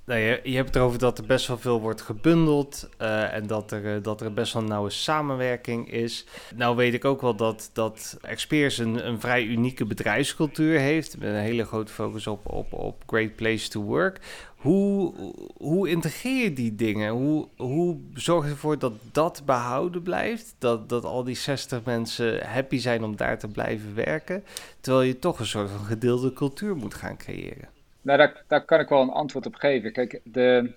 nou, 0.05 0.19
je, 0.19 0.55
hebt 0.55 0.67
het 0.67 0.75
erover 0.75 0.99
dat 0.99 1.17
er 1.17 1.25
best 1.25 1.47
wel 1.47 1.57
veel 1.57 1.81
wordt 1.81 2.01
gebundeld 2.01 2.89
uh, 3.01 3.33
en 3.33 3.47
dat 3.47 3.71
er, 3.71 3.95
uh, 3.95 4.03
dat 4.03 4.21
er 4.21 4.33
best 4.33 4.53
wel 4.53 4.63
nauwe 4.63 4.89
samenwerking 4.89 5.91
is. 5.91 6.25
Nou 6.55 6.75
weet 6.75 6.93
ik 6.93 7.05
ook 7.05 7.21
wel 7.21 7.35
dat, 7.35 7.69
dat 7.73 8.17
een, 8.49 9.07
een 9.07 9.19
vrij 9.19 9.43
unieke 9.43 9.85
bedrijfscultuur 9.85 10.79
heeft, 10.79 11.17
met 11.17 11.29
een 11.29 11.35
hele 11.35 11.65
grote 11.65 11.91
focus 11.91 12.27
op, 12.27 12.51
op, 12.51 12.73
op 12.73 13.03
Great 13.07 13.35
Place 13.35 13.69
to 13.69 13.81
Work. 13.81 14.19
Hoe, 14.55 15.13
hoe 15.57 15.89
integreer 15.89 16.43
je 16.43 16.53
die 16.53 16.75
dingen? 16.75 17.11
Hoe, 17.11 17.47
hoe 17.57 17.97
zorg 18.13 18.45
je 18.45 18.51
ervoor 18.51 18.79
dat 18.79 18.93
dat 19.11 19.41
behouden 19.45 20.01
blijft? 20.01 20.55
Dat, 20.57 20.89
dat 20.89 21.03
al 21.03 21.23
die 21.23 21.35
60 21.35 21.83
mensen 21.83 22.47
happy 22.47 22.77
zijn 22.77 23.03
om 23.03 23.15
daar 23.15 23.39
te 23.39 23.47
blijven 23.47 23.95
werken, 23.95 24.43
terwijl 24.79 25.05
je 25.05 25.19
toch 25.19 25.39
een 25.39 25.45
soort 25.45 25.69
van 25.69 25.85
gedeelde 25.85 26.33
cultuur 26.33 26.75
moet 26.75 26.93
gaan 26.93 27.17
creëren? 27.17 27.74
Nou, 28.05 28.29
daar, 28.47 28.65
kan 28.65 28.79
ik 28.79 28.89
wel 28.89 29.01
een 29.01 29.09
antwoord 29.09 29.45
op 29.45 29.55
geven. 29.55 29.91
Kijk, 29.91 30.19
de 30.23 30.73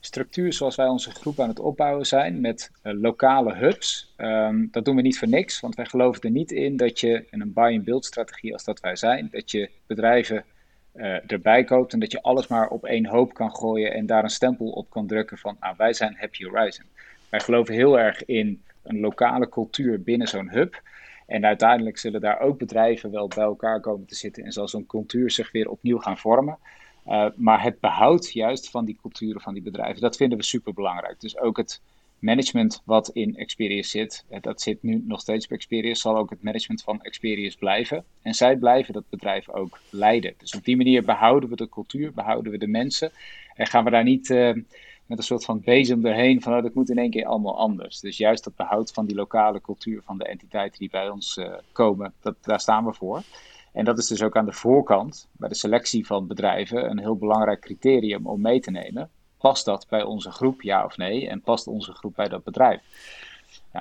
structuur 0.00 0.52
zoals 0.52 0.76
wij 0.76 0.86
onze 0.86 1.10
groep 1.10 1.40
aan 1.40 1.48
het 1.48 1.58
opbouwen 1.58 2.06
zijn 2.06 2.40
met 2.40 2.70
uh, 2.82 3.00
lokale 3.00 3.54
hubs, 3.54 4.14
um, 4.16 4.68
dat 4.70 4.84
doen 4.84 4.96
we 4.96 5.02
niet 5.02 5.18
voor 5.18 5.28
niks. 5.28 5.60
Want 5.60 5.74
wij 5.74 5.84
geloven 5.84 6.22
er 6.22 6.30
niet 6.30 6.50
in 6.50 6.76
dat 6.76 7.00
je 7.00 7.26
in 7.30 7.40
een 7.40 7.52
buy-and-build 7.52 8.04
strategie 8.04 8.52
als 8.52 8.64
dat 8.64 8.80
wij 8.80 8.96
zijn, 8.96 9.28
dat 9.30 9.50
je 9.50 9.70
bedrijven 9.86 10.44
uh, 10.94 11.30
erbij 11.30 11.64
koopt 11.64 11.92
en 11.92 12.00
dat 12.00 12.12
je 12.12 12.22
alles 12.22 12.46
maar 12.46 12.68
op 12.68 12.84
één 12.84 13.06
hoop 13.06 13.34
kan 13.34 13.54
gooien 13.54 13.92
en 13.92 14.06
daar 14.06 14.22
een 14.22 14.30
stempel 14.30 14.70
op 14.70 14.90
kan 14.90 15.06
drukken 15.06 15.38
van 15.38 15.56
nou, 15.60 15.74
wij 15.76 15.92
zijn 15.92 16.16
Happy 16.18 16.44
Horizon. 16.44 16.84
Wij 17.28 17.40
geloven 17.40 17.74
heel 17.74 17.98
erg 17.98 18.24
in 18.24 18.62
een 18.82 19.00
lokale 19.00 19.48
cultuur 19.48 20.02
binnen 20.02 20.28
zo'n 20.28 20.50
hub. 20.50 20.82
En 21.30 21.44
uiteindelijk 21.44 21.98
zullen 21.98 22.20
daar 22.20 22.40
ook 22.40 22.58
bedrijven 22.58 23.10
wel 23.10 23.28
bij 23.28 23.44
elkaar 23.44 23.80
komen 23.80 24.06
te 24.06 24.14
zitten 24.14 24.44
en 24.44 24.52
zal 24.52 24.68
zo'n 24.68 24.86
cultuur 24.86 25.30
zich 25.30 25.52
weer 25.52 25.68
opnieuw 25.68 25.98
gaan 25.98 26.18
vormen. 26.18 26.58
Uh, 27.06 27.26
maar 27.36 27.62
het 27.62 27.80
behoud 27.80 28.32
juist 28.32 28.70
van 28.70 28.84
die 28.84 28.98
culturen 29.00 29.40
van 29.40 29.54
die 29.54 29.62
bedrijven, 29.62 30.00
dat 30.00 30.16
vinden 30.16 30.38
we 30.38 30.44
super 30.44 30.74
belangrijk. 30.74 31.20
Dus 31.20 31.38
ook 31.38 31.56
het 31.56 31.80
management 32.18 32.82
wat 32.84 33.08
in 33.08 33.36
Experience 33.36 33.90
zit, 33.90 34.24
eh, 34.28 34.40
dat 34.40 34.60
zit 34.60 34.82
nu 34.82 35.02
nog 35.06 35.20
steeds 35.20 35.46
bij 35.46 35.56
Experience, 35.56 36.00
zal 36.00 36.16
ook 36.16 36.30
het 36.30 36.42
management 36.42 36.82
van 36.82 37.02
Experience 37.02 37.58
blijven. 37.58 38.04
En 38.22 38.34
zij 38.34 38.56
blijven 38.56 38.92
dat 38.92 39.08
bedrijf 39.08 39.48
ook 39.48 39.78
leiden. 39.90 40.34
Dus 40.38 40.54
op 40.54 40.64
die 40.64 40.76
manier 40.76 41.04
behouden 41.04 41.48
we 41.48 41.56
de 41.56 41.68
cultuur, 41.68 42.12
behouden 42.12 42.52
we 42.52 42.58
de 42.58 42.68
mensen. 42.68 43.10
En 43.54 43.66
gaan 43.66 43.84
we 43.84 43.90
daar 43.90 44.04
niet 44.04 44.30
uh, 44.30 44.52
met 45.10 45.18
een 45.18 45.24
soort 45.24 45.44
van 45.44 45.60
bezem 45.60 46.06
erheen 46.06 46.42
van 46.42 46.56
oh, 46.56 46.62
dat 46.62 46.74
moet 46.74 46.90
in 46.90 46.98
één 46.98 47.10
keer 47.10 47.26
allemaal 47.26 47.58
anders. 47.58 48.00
Dus 48.00 48.16
juist 48.16 48.44
dat 48.44 48.56
behoud 48.56 48.92
van 48.92 49.06
die 49.06 49.16
lokale 49.16 49.60
cultuur 49.60 50.02
van 50.02 50.18
de 50.18 50.24
entiteiten 50.24 50.78
die 50.78 50.90
bij 50.90 51.08
ons 51.08 51.36
uh, 51.36 51.54
komen, 51.72 52.12
dat, 52.20 52.34
daar 52.40 52.60
staan 52.60 52.84
we 52.84 52.92
voor. 52.92 53.22
En 53.72 53.84
dat 53.84 53.98
is 53.98 54.06
dus 54.06 54.22
ook 54.22 54.36
aan 54.36 54.46
de 54.46 54.52
voorkant, 54.52 55.28
bij 55.32 55.48
de 55.48 55.54
selectie 55.54 56.06
van 56.06 56.26
bedrijven, 56.26 56.90
een 56.90 56.98
heel 56.98 57.16
belangrijk 57.16 57.60
criterium 57.60 58.26
om 58.26 58.40
mee 58.40 58.60
te 58.60 58.70
nemen. 58.70 59.10
Past 59.38 59.64
dat 59.64 59.86
bij 59.88 60.02
onze 60.02 60.30
groep, 60.30 60.62
ja 60.62 60.84
of 60.84 60.96
nee? 60.96 61.28
En 61.28 61.40
past 61.40 61.66
onze 61.66 61.92
groep 61.92 62.14
bij 62.14 62.28
dat 62.28 62.44
bedrijf? 62.44 62.80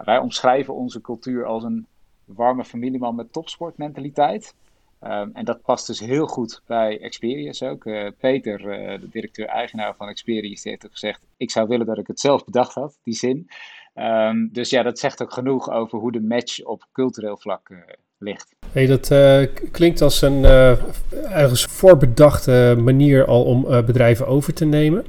Wij 0.04 0.18
omschrijven 0.18 0.74
onze 0.74 1.02
cultuur 1.02 1.46
als 1.46 1.64
een 1.64 1.88
warme 2.26 2.66
familieman 2.66 3.16
met 3.16 3.34
topsportmentaliteit. 3.34 4.54
Um, 5.04 5.30
en 5.34 5.46
dat 5.46 5.62
past 5.62 5.88
dus 5.88 6.00
heel 6.00 6.28
goed 6.28 6.62
bij 6.66 7.00
Experience 7.02 7.68
ook. 7.68 7.86
Uh, 7.86 8.08
Peter, 8.20 8.60
uh, 8.60 9.00
de 9.00 9.10
directeur-eigenaar 9.12 9.96
van 9.96 10.08
Experience, 10.08 10.70
heeft 10.70 10.88
gezegd: 10.92 11.22
Ik 11.38 11.52
zou 11.52 11.68
willen 11.68 11.86
dat 11.86 11.98
ik 11.98 12.08
het 12.08 12.20
zelf 12.20 12.46
bedacht 12.46 12.74
had, 12.74 13.00
die 13.04 13.14
zin. 13.14 13.50
Um, 13.96 14.50
dus 14.52 14.70
ja, 14.70 14.84
dat 14.84 15.00
zegt 15.00 15.22
ook 15.22 15.34
genoeg 15.34 15.72
over 15.72 16.00
hoe 16.00 16.12
de 16.12 16.22
match 16.22 16.64
op 16.64 16.88
cultureel 16.92 17.38
vlak 17.38 17.70
uh, 17.70 17.78
ligt. 18.18 18.56
Hey, 18.72 18.86
dat 18.86 19.14
klinkt 19.72 20.02
als 20.02 20.22
een 20.22 20.44
ergens 21.30 21.64
voorbedachte 21.64 22.76
manier 22.80 23.26
al 23.26 23.44
om 23.44 23.62
bedrijven 23.62 24.28
over 24.28 24.54
te 24.54 24.66
nemen. 24.66 25.06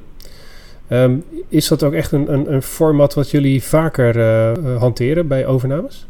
Um, 0.89 1.23
is 1.47 1.67
dat 1.67 1.83
ook 1.83 1.93
echt 1.93 2.11
een, 2.11 2.33
een, 2.33 2.53
een, 2.53 2.61
format 2.61 3.13
wat 3.13 3.31
jullie 3.31 3.63
vaker 3.63 4.19
hanteren 4.77 5.27
bij 5.27 5.45
overnames? 5.45 6.07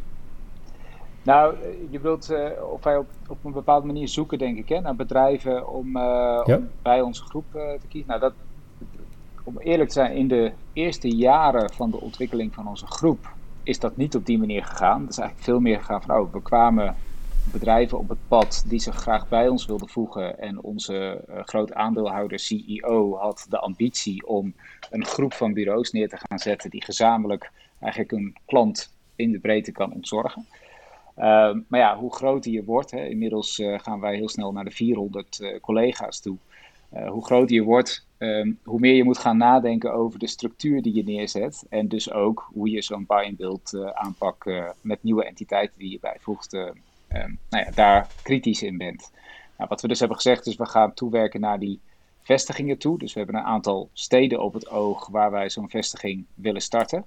Nou, 1.24 1.56
je 1.90 2.00
wilt 2.00 2.32
uh, 2.32 2.72
of 2.72 2.84
wij 2.84 2.98
op, 2.98 3.10
op 3.28 3.46
een 3.46 3.52
bepaalde 3.52 3.88
manier 3.88 4.08
zoeken, 4.08 4.38
denk 4.38 4.58
ik, 4.58 4.70
hè, 4.70 4.82
naar 4.82 4.96
bedrijven 4.96 5.70
om, 5.70 5.88
uh, 5.88 6.42
ja. 6.46 6.56
om 6.56 6.70
bij 6.82 7.02
onze 7.02 7.24
groep 7.24 7.46
uh, 7.56 7.62
te 7.62 7.88
kiezen. 7.88 8.10
Nou, 8.10 8.20
dat, 8.20 8.34
om 9.44 9.58
eerlijk 9.58 9.90
te 9.90 9.96
zijn, 9.96 10.16
in 10.16 10.28
de 10.28 10.52
eerste 10.74 11.16
jaren 11.16 11.74
van 11.74 11.92
de 11.92 12.02
ontwikkeling 12.02 12.54
van 12.54 12.68
onze 12.68 12.88
groep 12.88 13.34
is 13.64 13.80
dat 13.80 13.98
niet 13.98 14.16
op 14.16 14.26
die 14.26 14.38
manier 14.38 14.66
gegaan. 14.66 15.02
Het 15.02 15.10
is 15.10 15.18
eigenlijk 15.18 15.50
veel 15.50 15.60
meer 15.60 15.80
gegaan 15.80 16.02
van, 16.02 16.18
oh, 16.18 16.34
we 16.34 16.42
kwamen 16.42 16.96
bedrijven 17.52 17.98
op 17.98 18.10
het 18.10 18.28
pad 18.28 18.64
die 18.68 18.80
zich 18.80 18.96
graag 18.96 19.28
bij 19.28 19.48
ons 19.48 19.66
wilden 19.66 19.90
voegen. 19.90 20.40
En 20.40 20.62
onze 20.62 21.24
groot 21.46 21.74
aandeelhouder, 21.74 22.40
CEO, 22.40 23.18
had 23.18 23.46
de 23.50 23.60
ambitie 23.60 24.28
om 24.28 24.54
een 24.90 25.06
groep 25.06 25.34
van 25.34 25.54
bureaus 25.54 25.92
neer 25.92 26.10
te 26.10 26.20
gaan 26.28 26.40
zetten 26.40 26.70
die 26.70 26.84
gezamenlijk 26.84 27.52
eigenlijk 27.80 28.12
een 28.12 28.36
klant 28.46 28.94
in 29.16 29.32
de 29.32 29.40
breedte 29.40 29.72
kan 29.72 29.94
ontzorgen. 29.94 30.46
Uh, 31.22 31.56
maar 31.68 31.80
ja, 31.80 31.98
hoe 31.98 32.14
groter 32.14 32.52
je 32.52 32.64
wordt, 32.64 32.92
hè, 32.92 33.06
inmiddels 33.06 33.60
uh, 33.60 33.80
gaan 33.80 34.00
wij 34.00 34.16
heel 34.16 34.30
snel 34.30 34.52
naar 34.52 34.64
de 34.64 34.72
400 34.72 35.40
uh, 35.40 35.60
collega's 35.60 36.20
toe. 36.20 36.38
Uh, 36.94 37.10
hoe 37.10 37.26
groter 37.26 37.56
je 37.56 37.64
wordt, 37.64 38.06
um, 38.18 38.60
hoe 38.64 38.80
meer 38.80 38.94
je 38.94 39.04
moet 39.04 39.18
gaan 39.18 39.38
nadenken 39.38 39.94
over 39.94 40.20
de 40.20 40.28
structuur 40.28 40.82
die 40.82 40.94
je 40.94 41.04
neerzet. 41.04 41.66
En 41.70 41.88
dus 41.88 42.12
ook 42.12 42.50
hoe 42.54 42.70
je 42.70 42.82
zo'n 42.82 43.06
buy-and-build 43.06 43.94
aanpak 43.94 44.46
met 44.82 45.04
nieuwe 45.04 45.26
entiteiten 45.26 45.78
die 45.78 45.92
je 45.92 45.98
bijvoegt, 46.02 46.54
um, 46.54 47.40
nou 47.50 47.66
ja, 47.66 47.72
daar 47.76 48.08
kritisch 48.24 48.64
in 48.64 48.78
bent. 48.78 49.12
Nou, 49.58 49.70
wat 49.70 49.82
we 49.82 49.88
dus 49.88 50.00
hebben 50.00 50.18
gezegd 50.18 50.48
is, 50.48 50.56
we 50.56 50.66
gaan 50.66 50.94
toewerken 50.94 51.40
naar 51.40 51.60
die 51.60 51.80
vestigingen 52.22 52.78
toe. 52.78 52.98
Dus 52.98 53.14
we 53.14 53.20
hebben 53.20 53.38
een 53.38 53.46
aantal 53.46 53.90
steden 53.94 54.42
op 54.42 54.54
het 54.54 54.70
oog 54.70 55.08
waar 55.08 55.32
wij 55.32 55.50
zo'n 55.50 55.70
vestiging 55.70 56.26
willen 56.34 56.62
starten. 56.62 57.06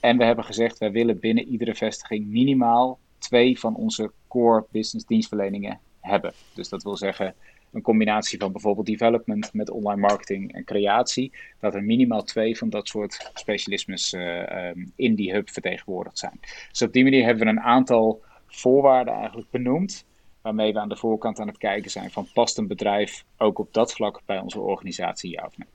En 0.00 0.18
we 0.18 0.24
hebben 0.24 0.44
gezegd, 0.44 0.78
wij 0.78 0.90
willen 0.90 1.18
binnen 1.18 1.48
iedere 1.48 1.74
vestiging 1.74 2.26
minimaal 2.26 2.98
twee 3.28 3.58
van 3.58 3.74
onze 3.74 4.10
core 4.28 4.64
business 4.70 5.06
dienstverleningen 5.06 5.80
hebben. 6.00 6.32
Dus 6.54 6.68
dat 6.68 6.82
wil 6.82 6.96
zeggen 6.96 7.34
een 7.72 7.82
combinatie 7.82 8.38
van 8.38 8.52
bijvoorbeeld 8.52 8.86
development 8.86 9.52
met 9.52 9.70
online 9.70 10.00
marketing 10.00 10.52
en 10.52 10.64
creatie. 10.64 11.32
Dat 11.60 11.74
er 11.74 11.82
minimaal 11.82 12.22
twee 12.22 12.58
van 12.58 12.70
dat 12.70 12.88
soort 12.88 13.30
specialismes 13.34 14.12
uh, 14.12 14.68
um, 14.68 14.92
in 14.96 15.14
die 15.14 15.32
hub 15.32 15.50
vertegenwoordigd 15.50 16.18
zijn. 16.18 16.40
Dus 16.70 16.82
op 16.82 16.92
die 16.92 17.04
manier 17.04 17.24
hebben 17.24 17.44
we 17.44 17.50
een 17.50 17.60
aantal 17.60 18.22
voorwaarden 18.46 19.14
eigenlijk 19.14 19.50
benoemd. 19.50 20.04
Waarmee 20.42 20.72
we 20.72 20.78
aan 20.78 20.88
de 20.88 20.96
voorkant 20.96 21.40
aan 21.40 21.48
het 21.48 21.58
kijken 21.58 21.90
zijn 21.90 22.10
van 22.10 22.28
past 22.34 22.58
een 22.58 22.66
bedrijf 22.66 23.24
ook 23.36 23.58
op 23.58 23.74
dat 23.74 23.92
vlak 23.92 24.20
bij 24.26 24.38
onze 24.38 24.60
organisatie 24.60 25.30
ja 25.30 25.44
of 25.46 25.58
nee. 25.58 25.68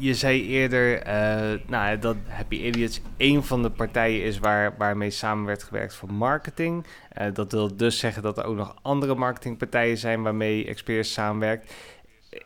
Je 0.00 0.14
zei 0.14 0.46
eerder 0.46 1.06
uh, 1.06 1.60
nou, 1.66 1.98
dat 1.98 2.16
Happy 2.28 2.56
Idiots 2.56 3.00
een 3.16 3.44
van 3.44 3.62
de 3.62 3.70
partijen 3.70 4.22
is 4.22 4.38
waar, 4.38 4.74
waarmee 4.78 5.10
samen 5.10 5.44
werd 5.44 5.62
gewerkt 5.62 5.94
voor 5.94 6.12
marketing. 6.12 6.86
Uh, 7.20 7.26
dat 7.32 7.52
wil 7.52 7.76
dus 7.76 7.98
zeggen 7.98 8.22
dat 8.22 8.38
er 8.38 8.44
ook 8.44 8.56
nog 8.56 8.76
andere 8.82 9.14
marketingpartijen 9.14 9.98
zijn 9.98 10.22
waarmee 10.22 10.66
Experience 10.66 11.10
samenwerkt. 11.10 11.72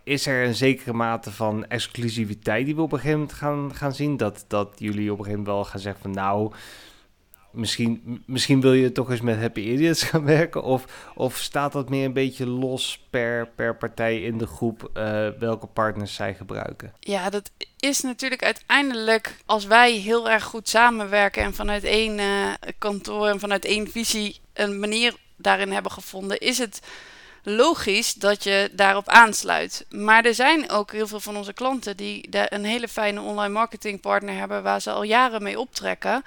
Is 0.04 0.26
er 0.26 0.46
een 0.46 0.54
zekere 0.54 0.92
mate 0.92 1.30
van 1.30 1.66
exclusiviteit 1.66 2.66
die 2.66 2.74
we 2.74 2.82
op 2.82 2.92
een 2.92 2.98
gegeven 2.98 3.20
moment 3.20 3.36
gaan, 3.36 3.74
gaan 3.74 3.92
zien? 3.92 4.16
Dat, 4.16 4.44
dat 4.48 4.74
jullie 4.76 5.12
op 5.12 5.18
een 5.18 5.24
gegeven 5.24 5.44
moment 5.44 5.56
wel 5.56 5.64
gaan 5.64 5.80
zeggen 5.80 6.02
van 6.02 6.10
nou, 6.10 6.52
misschien, 7.52 8.22
misschien 8.26 8.60
wil 8.60 8.72
je 8.72 8.92
toch 8.92 9.10
eens 9.10 9.20
met 9.20 9.38
Happy 9.38 9.60
Idiots 9.60 10.02
gaan 10.10 10.24
werken? 10.24 10.62
Of, 10.62 11.12
of 11.14 11.36
staat 11.36 11.72
dat 11.72 11.88
meer 11.88 12.04
een 12.04 12.12
beetje 12.12 12.46
los 12.46 13.06
per, 13.10 13.48
per 13.48 13.76
partij 13.76 14.22
in 14.22 14.38
de 14.38 14.46
groep 14.46 14.90
uh, 14.94 15.28
welke 15.38 15.66
partners 15.66 16.14
zij 16.14 16.34
gebruiken? 16.34 16.92
Ja, 17.00 17.30
dat 17.30 17.50
is 17.78 18.00
natuurlijk 18.00 18.44
uiteindelijk 18.44 19.36
als 19.46 19.64
wij 19.64 19.92
heel 19.92 20.30
erg 20.30 20.44
goed 20.44 20.68
samenwerken 20.68 21.42
en 21.42 21.54
vanuit 21.54 21.84
één 21.84 22.18
uh, 22.18 22.52
kantoor 22.78 23.26
en 23.26 23.40
vanuit 23.40 23.64
één 23.64 23.90
visie 23.90 24.40
een 24.52 24.78
manier 24.78 25.14
daarin 25.36 25.72
hebben 25.72 25.92
gevonden, 25.92 26.38
is 26.38 26.58
het 26.58 26.80
logisch 27.42 28.14
dat 28.14 28.44
je 28.44 28.70
daarop 28.72 29.08
aansluit. 29.08 29.86
Maar 29.90 30.24
er 30.24 30.34
zijn 30.34 30.70
ook 30.70 30.92
heel 30.92 31.06
veel 31.06 31.20
van 31.20 31.36
onze 31.36 31.52
klanten 31.52 31.96
die 31.96 32.28
een 32.30 32.64
hele 32.64 32.88
fijne 32.88 33.20
online 33.20 33.52
marketing 33.52 34.00
partner 34.00 34.34
hebben 34.34 34.62
waar 34.62 34.80
ze 34.80 34.90
al 34.90 35.02
jaren 35.02 35.42
mee 35.42 35.60
optrekken. 35.60 36.24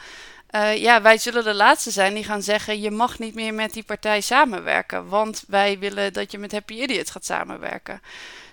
Uh, 0.56 0.78
ja, 0.78 1.02
wij 1.02 1.18
zullen 1.18 1.44
de 1.44 1.54
laatste 1.54 1.92
zijn 1.92 2.14
die 2.14 2.24
gaan 2.24 2.42
zeggen: 2.42 2.82
je 2.82 2.92
mag 2.92 3.20
niet 3.20 3.36
meer 3.36 3.54
met 3.54 3.74
die 3.74 3.84
partij 3.84 4.22
samenwerken, 4.22 5.08
want 5.08 5.44
wij 5.48 5.80
willen 5.80 6.14
dat 6.14 6.32
je 6.32 6.38
met 6.38 6.52
Happy 6.52 6.74
Idiots 6.74 7.12
gaat 7.12 7.26
samenwerken. 7.26 8.02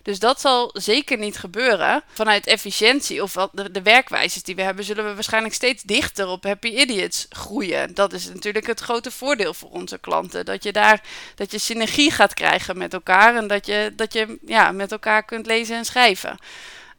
Dus 0.03 0.19
dat 0.19 0.41
zal 0.41 0.71
zeker 0.73 1.19
niet 1.19 1.39
gebeuren. 1.39 2.03
Vanuit 2.13 2.47
efficiëntie 2.47 3.23
of 3.23 3.33
de, 3.53 3.83
werkwijzes 3.83 4.43
die 4.43 4.55
we 4.55 4.63
hebben, 4.63 4.85
zullen 4.85 5.05
we 5.05 5.15
waarschijnlijk 5.15 5.55
steeds 5.55 5.83
dichter 5.83 6.29
op 6.29 6.45
Happy 6.45 6.69
Idiots 6.69 7.27
groeien. 7.31 7.95
Dat 7.95 8.13
is 8.13 8.29
natuurlijk 8.29 8.67
het 8.67 8.81
grote 8.81 9.11
voordeel 9.11 9.55
voor 9.55 9.71
onze 9.71 9.99
klanten. 9.99 10.45
Dat 10.45 10.63
je 10.63 10.73
daar 10.73 11.03
dat 11.35 11.51
je 11.51 11.59
synergie 11.59 12.11
gaat 12.11 12.35
krijgen 12.35 12.79
met 12.79 12.93
elkaar 12.93 13.37
en 13.37 13.47
dat 13.47 13.67
je, 13.67 13.93
dat 13.97 14.13
je 14.13 14.39
ja, 14.47 14.73
met 14.73 14.93
elkaar 14.93 15.23
kunt 15.23 15.47
lezen 15.47 15.77
en 15.77 15.85
schrijven. 15.85 16.39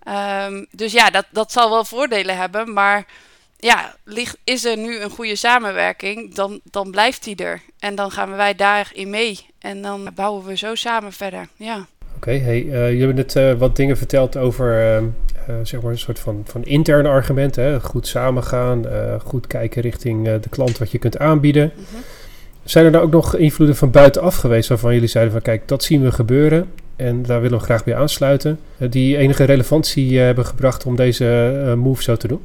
Um, 0.07 0.67
dus 0.71 0.91
ja, 0.91 1.09
dat, 1.09 1.25
dat 1.29 1.51
zal 1.51 1.69
wel 1.69 1.85
voordelen 1.85 2.37
hebben, 2.37 2.73
maar 2.73 3.05
ja, 3.61 3.95
ligt, 4.03 4.37
is 4.43 4.65
er 4.65 4.77
nu 4.77 4.99
een 4.99 5.09
goede 5.09 5.35
samenwerking, 5.35 6.33
dan, 6.33 6.59
dan 6.63 6.91
blijft 6.91 7.23
die 7.23 7.35
er. 7.35 7.61
En 7.79 7.95
dan 7.95 8.11
gaan 8.11 8.35
wij 8.35 8.55
daarin 8.55 9.09
mee. 9.09 9.39
En 9.59 9.81
dan 9.81 10.09
bouwen 10.15 10.45
we 10.45 10.57
zo 10.57 10.75
samen 10.75 11.11
verder. 11.11 11.47
Ja. 11.55 11.87
Oké, 12.15 12.31
hey, 12.31 12.63
uh, 12.63 12.93
je 12.93 13.05
hebt 13.05 13.15
net 13.15 13.35
uh, 13.35 13.53
wat 13.53 13.75
dingen 13.75 13.97
verteld 13.97 14.37
over 14.37 15.01
uh, 15.01 15.55
zeg 15.63 15.81
maar 15.81 15.91
een 15.91 15.97
soort 15.97 16.19
van, 16.19 16.43
van 16.45 16.63
interne 16.63 17.09
argumenten. 17.09 17.63
Hè? 17.63 17.79
Goed 17.79 18.07
samengaan, 18.07 18.85
goed 19.25 19.47
kijken 19.47 19.81
richting 19.81 20.23
de 20.23 20.49
klant 20.49 20.77
wat 20.77 20.91
je 20.91 20.97
kunt 20.97 21.17
aanbieden. 21.17 21.71
Mm 21.75 21.85
-hmm. 21.91 22.03
Zijn 22.63 22.85
er 22.85 22.91
nou 22.91 23.03
ook 23.03 23.11
nog 23.11 23.35
invloeden 23.35 23.75
van 23.75 23.91
buitenaf 23.91 24.35
geweest 24.35 24.69
waarvan 24.69 24.93
jullie 24.93 25.07
zeiden 25.07 25.33
van 25.33 25.41
kijk, 25.41 25.67
dat 25.67 25.83
zien 25.83 26.03
we 26.03 26.11
gebeuren 26.11 26.71
en 26.95 27.23
daar 27.23 27.41
willen 27.41 27.57
we 27.57 27.63
graag 27.63 27.83
bij 27.83 27.95
aansluiten. 27.95 28.59
die 28.77 29.17
enige 29.17 29.43
relevantie 29.43 30.19
hebben 30.19 30.45
gebracht 30.45 30.85
om 30.85 30.95
deze 30.95 31.73
move 31.77 32.03
zo 32.03 32.15
te 32.15 32.27
doen? 32.27 32.41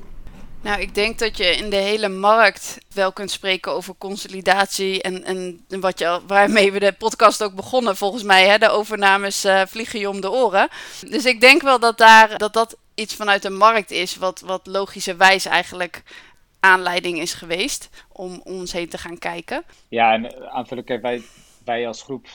Nou, 0.66 0.80
ik 0.80 0.94
denk 0.94 1.18
dat 1.18 1.36
je 1.36 1.44
in 1.44 1.70
de 1.70 1.76
hele 1.76 2.08
markt 2.08 2.78
wel 2.94 3.12
kunt 3.12 3.30
spreken 3.30 3.72
over 3.72 3.94
consolidatie. 3.98 5.02
En, 5.02 5.24
en 5.24 5.64
wat 5.80 5.98
je, 5.98 6.20
waarmee 6.26 6.72
we 6.72 6.78
de 6.78 6.92
podcast 6.92 7.42
ook 7.42 7.54
begonnen, 7.54 7.96
volgens 7.96 8.22
mij. 8.22 8.46
Hè, 8.48 8.58
de 8.58 8.68
overnames 8.68 9.44
uh, 9.44 9.62
vliegen 9.66 10.00
je 10.00 10.08
om 10.08 10.20
de 10.20 10.30
oren. 10.30 10.68
Dus 11.08 11.24
ik 11.24 11.40
denk 11.40 11.62
wel 11.62 11.78
dat 11.78 11.98
daar, 11.98 12.38
dat, 12.38 12.52
dat 12.52 12.76
iets 12.94 13.14
vanuit 13.14 13.42
de 13.42 13.50
markt 13.50 13.90
is, 13.90 14.16
wat, 14.16 14.40
wat 14.40 14.66
logischerwijs 14.66 15.44
eigenlijk 15.44 16.02
aanleiding 16.60 17.18
is 17.18 17.34
geweest 17.34 18.04
om, 18.12 18.40
ons 18.44 18.72
heen 18.72 18.88
te 18.88 18.98
gaan 18.98 19.18
kijken. 19.18 19.64
Ja, 19.88 20.12
en 20.12 20.34
eh, 20.34 20.54
aanvullend, 20.54 20.88
wij, 21.00 21.22
wij 21.64 21.86
als 21.86 22.02
groep 22.02 22.26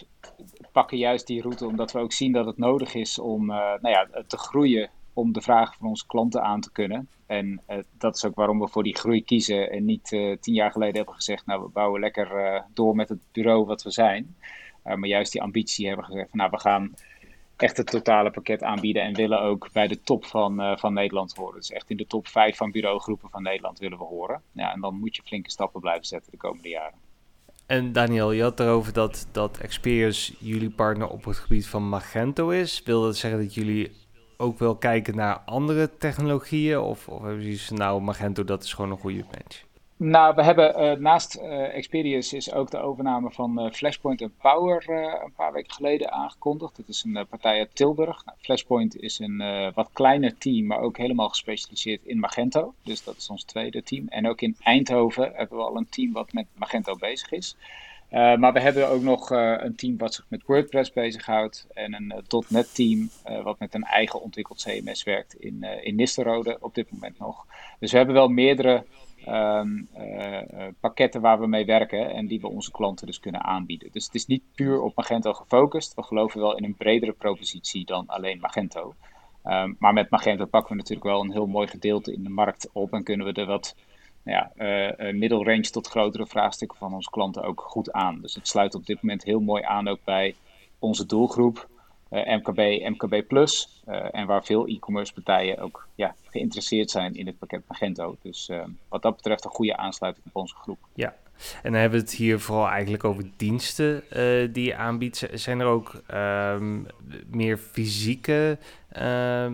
pakken 0.72 0.98
juist 0.98 1.28
die 1.28 1.42
route 1.42 1.66
omdat 1.66 1.92
we 1.92 2.00
ook 2.00 2.14
zien 2.14 2.32
dat 2.32 2.46
het 2.46 2.58
nodig 2.58 2.94
is 2.94 3.20
om 3.20 3.50
uh, 3.50 3.58
nou 3.58 3.90
ja, 3.90 4.08
te 4.28 4.38
groeien 4.38 4.90
om 5.13 5.32
de 5.32 5.41
vragen 5.41 5.77
van 5.77 5.88
onze 5.88 6.06
klanten 6.06 6.44
aan 6.44 6.62
te 6.62 6.72
kunnen. 6.72 7.10
En 7.25 7.62
uh, 7.70 7.77
dat 7.98 8.15
is 8.15 8.25
ook 8.25 8.36
waarom 8.36 8.60
we 8.60 8.68
voor 8.68 8.84
die 8.84 8.96
groei 8.96 9.24
kiezen 9.24 9.72
en 9.72 9.86
niet 9.86 10.12
uh, 10.12 10.38
tien 10.39 10.53
jaar 10.53 10.72
geleden 10.72 10.96
hebben 10.96 11.13
gezegd, 11.13 11.46
nou 11.46 11.62
we 11.62 11.70
bouwen 11.70 12.00
lekker 12.00 12.53
uh, 12.53 12.62
door 12.74 12.96
met 12.96 13.10
het 13.10 13.20
bureau 13.32 13.65
wat 13.65 13.84
we 13.84 13.91
zijn. 13.91 14.36
maar 14.84 15.06
juist 15.06 15.32
die 15.32 15.41
ambitie 15.41 15.88
hebben 15.88 16.06
gezegd, 16.06 16.30
van, 16.30 16.39
nou 16.39 16.51
we 16.51 16.60
gaan 16.60 16.94
echt 17.56 17.77
het 17.77 17.88
totale 17.88 18.32
pakket 18.32 18.63
aanbieden 18.63 19.03
en 19.03 19.13
willen 19.13 19.41
ook 19.41 19.70
bij 19.72 19.88
de 19.88 20.01
top 20.01 20.25
van, 20.25 20.77
van 20.80 20.94
Nederland 20.94 21.36
horen. 21.36 21.56
Dus 21.56 21.72
echt 21.72 21.89
in 21.89 21.98
de 21.98 22.08
top 22.08 22.27
5 22.27 22.58
van 22.58 22.72
bureaugroepen 22.72 23.30
van 23.30 23.44
Nederland 23.44 23.80
willen 23.80 23.98
we 23.98 24.03
horen. 24.03 24.41
Ja, 24.51 24.74
en 24.74 24.82
dan 24.82 25.00
moet 25.00 25.15
je 25.15 25.22
flinke 25.22 25.51
stappen 25.51 25.82
blijven 25.82 26.06
zetten 26.06 26.32
de 26.32 26.38
komende 26.38 26.70
jaren. 26.70 27.00
En 27.65 27.91
Daniel, 27.91 28.32
je 28.32 28.41
had 28.41 28.60
erover 28.60 28.94
dat, 28.94 29.27
dat 29.32 29.58
Experience 29.58 30.34
jullie 30.39 30.70
partner 30.70 31.08
op 31.08 31.25
het 31.25 31.38
gebied 31.38 31.68
van 31.68 31.89
Magento 31.89 32.50
is. 32.50 32.84
Wil 32.84 33.01
dat 33.01 33.18
zeggen 33.18 33.39
dat 33.39 33.53
jullie 33.53 33.91
ook 34.42 34.60
wel 34.60 34.76
kijken 34.76 35.16
naar 35.16 35.42
andere 35.46 35.98
technologieën? 35.98 36.80
Of, 36.80 37.08
of 37.08 37.22
hebben 37.22 37.58
ze 37.58 37.74
nou, 37.74 38.02
Magento, 38.02 38.44
dat 38.44 38.64
is 38.64 38.74
gewoon 38.74 38.92
een 38.92 38.98
goede 38.98 39.24
match? 39.32 39.64
Nou, 40.04 40.36
we 40.36 40.44
hebben 40.44 40.82
uh, 40.82 41.00
naast 41.00 41.36
uh, 41.36 41.76
Experience 41.76 42.36
is 42.36 42.54
ook 42.54 42.72
de 42.72 42.78
overname 42.78 43.32
van 43.32 43.66
uh, 43.66 43.72
Flashpoint 43.72 44.22
en 44.22 44.34
Power 44.42 44.90
een 45.24 45.34
paar 45.36 45.54
weken 45.54 45.74
geleden 45.74 46.12
aangekondigd. 46.12 46.78
Dat 46.78 46.88
is 46.88 47.04
een 47.04 47.28
partij 47.30 47.60
uit 47.60 47.76
Tilburg. 47.76 48.26
Nou, 48.26 48.38
Flashpoint 48.42 49.02
is 49.02 49.20
een 49.20 49.72
wat 49.74 49.90
kleiner 49.94 50.38
team, 50.38 50.66
maar 50.66 50.80
ook 50.80 50.98
helemaal 50.98 51.30
gespecialiseerd 51.30 52.02
in 52.04 52.20
Magento. 52.20 52.74
Dus 52.84 53.04
dat 53.04 53.18
is 53.18 53.30
ons 53.30 53.44
tweede 53.44 53.84
team. 53.84 54.08
En 54.08 54.28
ook 54.28 54.42
in 54.42 54.56
Eindhoven 54.60 55.32
hebben 55.36 55.58
we 55.58 55.64
al 55.64 55.77
een 55.77 55.90
team 55.90 56.12
wat 56.12 56.34
met 56.34 56.46
Magento 56.54 56.96
bezig 56.96 57.32
is. 57.32 57.56
Uh, 58.12 58.36
maar 58.36 58.54
we 58.54 58.60
hebben 58.60 58.90
ook 58.90 59.02
nog 59.02 59.32
uh, 59.32 59.56
een 59.58 59.76
team 59.76 59.98
wat 59.98 60.14
zich 60.14 60.26
met 60.28 60.44
WordPress 60.46 60.94
bezighoudt. 60.94 61.68
En 61.74 61.94
een 61.94 62.14
uh, 62.32 62.42
.NET 62.48 62.76
team 62.76 63.10
wat 63.44 63.60
met 63.60 63.74
een 63.74 63.84
eigen 63.84 64.22
ontwikkeld 64.22 64.64
CMS 64.64 65.04
werkt 65.04 65.36
in, 65.36 65.64
in 65.64 65.96
Nisterode 65.96 66.58
op 66.60 66.76
dit 66.76 66.92
moment 66.92 67.20
nog. 67.20 67.46
Dus 67.80 67.92
we 67.92 67.98
hebben 67.98 68.16
wel 68.16 68.28
meerdere 68.28 68.86
um, 69.28 69.88
pakketten 70.80 71.22
waar 71.22 71.40
we 71.40 71.48
mee 71.48 71.66
werken 71.66 72.14
en 72.14 72.28
die 72.28 72.42
we 72.42 72.48
onze 72.48 72.72
klanten 72.72 73.08
dus 73.08 73.20
kunnen 73.20 73.44
aanbieden. 73.44 73.90
Dus 73.92 74.06
het 74.06 74.16
is 74.16 74.26
niet 74.26 74.44
puur 74.56 74.82
op 74.82 74.96
Magento 74.96 75.34
gefocust. 75.34 75.96
We 75.96 76.04
geloven 76.04 76.40
wel 76.40 76.58
in 76.58 76.64
een 76.64 76.76
bredere 76.76 77.12
propositie 77.14 77.86
dan 77.86 78.08
alleen 78.08 78.40
Magento. 78.40 78.96
Um, 79.46 79.76
maar 79.80 79.94
met 79.94 80.10
Magento 80.10 80.46
pakken 80.46 80.72
we 80.72 80.78
natuurlijk 80.78 81.08
wel 81.08 81.22
een 81.22 81.32
heel 81.32 81.48
mooi 81.48 81.68
gedeelte 81.68 82.14
in 82.14 82.24
de 82.24 82.30
markt 82.30 82.70
op 82.74 82.94
en 82.94 83.04
kunnen 83.04 83.26
we 83.26 83.42
er 83.42 83.46
wat 83.46 83.76
ja, 84.24 84.51
uh, 84.57 85.14
middelrange 85.14 85.70
tot 85.70 85.88
grotere 85.88 86.27
vraagstukken 86.27 86.77
van 86.77 86.94
onze 86.94 87.10
klanten 87.10 87.44
ook 87.44 87.62
goed 87.62 87.92
aan. 87.92 88.22
Dus 88.22 88.36
het 88.36 88.48
sluit 88.48 88.75
op 88.75 88.86
dit 88.86 89.01
moment 89.01 89.24
heel 89.24 89.40
mooi 89.40 89.64
aan 89.64 89.88
ook 89.88 90.00
bij 90.03 90.36
onze 90.79 91.05
doelgroep, 91.05 91.68
uh, 92.10 92.25
MKB, 92.25 92.57
MKB 92.90 93.27
Plus. 93.27 93.81
en 94.12 94.25
waar 94.25 94.44
veel 94.44 94.68
e-commerce 94.68 95.14
partijen 95.14 95.60
ook 95.60 95.88
ja, 95.96 96.16
geïnteresseerd 96.29 96.90
zijn 96.90 97.16
in 97.16 97.25
het 97.25 97.38
pakket 97.40 97.62
Magento. 97.68 98.16
Dus 98.22 98.51
wat 98.90 99.01
dat 99.01 99.16
betreft 99.16 99.46
een 99.46 99.51
goede 99.51 99.77
aansluiting 99.77 100.25
op 100.25 100.36
onze 100.36 100.55
groep. 100.55 100.79
Ja, 100.94 101.16
en 101.64 101.72
dan 101.72 101.81
hebben 101.81 102.00
we 102.00 102.05
het 102.05 102.16
hier 102.16 102.40
vooral 102.40 102.68
eigenlijk 102.68 103.03
over 103.03 103.31
diensten 103.36 104.03
die 104.53 104.66
je 104.66 104.75
aanbiedt. 104.75 105.27
Zijn 105.34 105.60
er 105.60 105.66
ook 105.66 106.01
um, 106.14 106.88
meer 107.27 107.57
fysieke 107.57 108.57
uh, 108.98 109.51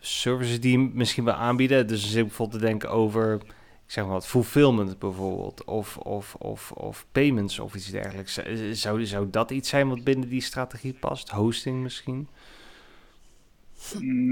services 0.00 0.60
die 0.60 0.72
je 0.72 0.90
misschien 0.92 1.24
wel 1.24 1.34
aanbieden? 1.34 1.86
Dus 1.86 2.14
ik 2.14 2.26
bijvoorbeeld 2.26 2.60
te 2.60 2.66
denken 2.66 2.90
over 2.90 3.40
ik 3.88 3.94
zeg 3.94 4.04
maar 4.04 4.12
wat, 4.12 4.26
fulfillment 4.26 4.98
bijvoorbeeld, 4.98 5.64
of, 5.64 5.96
of, 5.98 6.34
of, 6.34 6.72
of 6.72 7.06
payments 7.12 7.58
of 7.58 7.74
iets 7.74 7.90
dergelijks. 7.90 8.40
Zou, 8.72 9.06
zou 9.06 9.30
dat 9.30 9.50
iets 9.50 9.68
zijn 9.68 9.88
wat 9.88 10.04
binnen 10.04 10.28
die 10.28 10.40
strategie 10.40 10.92
past? 10.92 11.28
Hosting 11.28 11.82
misschien? 11.82 12.28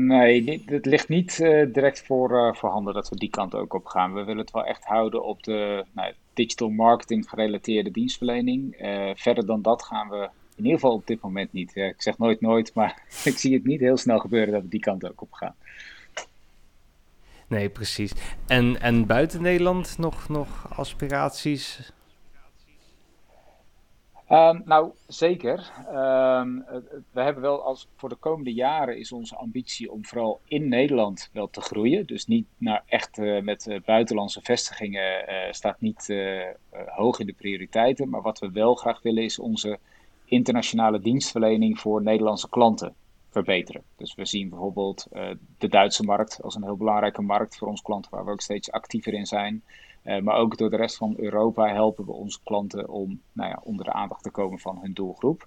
Nee, 0.06 0.62
het 0.66 0.86
ligt 0.86 1.08
niet 1.08 1.38
uh, 1.38 1.72
direct 1.72 2.02
voor, 2.06 2.30
uh, 2.30 2.54
voorhanden 2.54 2.94
dat 2.94 3.08
we 3.08 3.16
die 3.16 3.30
kant 3.30 3.54
ook 3.54 3.74
op 3.74 3.86
gaan. 3.86 4.14
We 4.14 4.24
willen 4.24 4.42
het 4.42 4.50
wel 4.50 4.64
echt 4.64 4.84
houden 4.84 5.24
op 5.24 5.42
de 5.42 5.84
nou, 5.92 6.12
digital 6.34 6.68
marketing 6.68 7.28
gerelateerde 7.28 7.90
dienstverlening. 7.90 8.76
Verder 9.14 9.46
dan 9.46 9.62
dat 9.62 9.82
gaan 9.82 10.08
we 10.08 10.28
in 10.56 10.64
ieder 10.64 10.80
geval 10.80 10.94
op 10.94 11.06
dit 11.06 11.20
moment 11.20 11.52
niet. 11.52 11.76
ik 11.76 12.02
zeg 12.02 12.18
nooit 12.18 12.40
nooit, 12.40 12.74
maar 12.74 13.02
ik 13.24 13.38
zie 13.38 13.54
het 13.54 13.64
niet 13.64 13.80
heel 13.80 13.96
snel 13.96 14.18
gebeuren 14.18 14.52
dat 14.52 14.62
we 14.62 14.68
die 14.68 14.80
kant 14.80 15.10
ook 15.10 15.20
op 15.20 15.32
gaan. 15.32 15.54
Nee, 17.48 17.68
precies. 17.68 18.12
En, 18.46 18.80
en 18.80 19.06
buiten 19.06 19.42
Nederland 19.42 19.98
nog, 19.98 20.28
nog 20.28 20.78
aspiraties? 20.78 21.92
Um, 24.30 24.62
nou, 24.64 24.92
zeker. 25.06 25.72
Um, 25.88 26.64
we 27.10 27.20
hebben 27.20 27.42
wel 27.42 27.62
als 27.62 27.88
voor 27.96 28.08
de 28.08 28.14
komende 28.14 28.52
jaren 28.52 28.98
is 28.98 29.12
onze 29.12 29.36
ambitie 29.36 29.92
om 29.92 30.04
vooral 30.04 30.40
in 30.44 30.68
Nederland 30.68 31.30
wel 31.32 31.50
te 31.50 31.60
groeien. 31.60 32.06
Dus 32.06 32.26
niet 32.26 32.46
naar 32.58 32.82
echt 32.86 33.18
uh, 33.18 33.42
met 33.42 33.66
uh, 33.66 33.80
buitenlandse 33.84 34.40
vestigingen 34.42 35.28
uh, 35.28 35.52
staat 35.52 35.80
niet 35.80 36.14
hoog 36.86 37.18
in 37.18 37.26
de 37.26 37.32
prioriteiten. 37.32 38.08
Maar 38.08 38.22
wat 38.22 38.38
we 38.38 38.50
wel 38.50 38.74
graag 38.74 39.02
willen 39.02 39.22
is 39.22 39.38
onze 39.38 39.78
internationale 40.24 41.00
dienstverlening 41.00 41.78
voor 41.80 42.02
Nederlandse 42.02 42.48
klanten 42.48 42.94
verbeteren. 43.42 43.82
Dus 43.96 44.14
we 44.14 44.24
zien 44.24 44.48
bijvoorbeeld 44.48 45.06
uh, 45.12 45.30
de 45.58 45.68
Duitse 45.68 46.02
markt 46.02 46.42
als 46.42 46.54
een 46.54 46.64
heel 46.64 46.76
belangrijke 46.76 47.22
markt 47.22 47.56
voor 47.56 47.68
onze 47.68 47.82
klanten, 47.82 48.10
waar 48.10 48.24
we 48.24 48.30
ook 48.30 48.40
steeds 48.40 48.70
actiever 48.70 49.12
in 49.12 49.26
zijn. 49.26 49.62
Uh, 50.04 50.20
maar 50.20 50.36
ook 50.36 50.56
door 50.56 50.70
de 50.70 50.76
rest 50.76 50.96
van 50.96 51.14
Europa 51.16 51.68
helpen 51.68 52.04
we 52.06 52.12
onze 52.12 52.38
klanten 52.44 52.88
om 52.88 53.20
nou 53.32 53.50
ja, 53.50 53.60
onder 53.64 53.84
de 53.84 53.92
aandacht 53.92 54.22
te 54.22 54.30
komen 54.30 54.58
van 54.58 54.78
hun 54.80 54.92
doelgroep. 54.92 55.46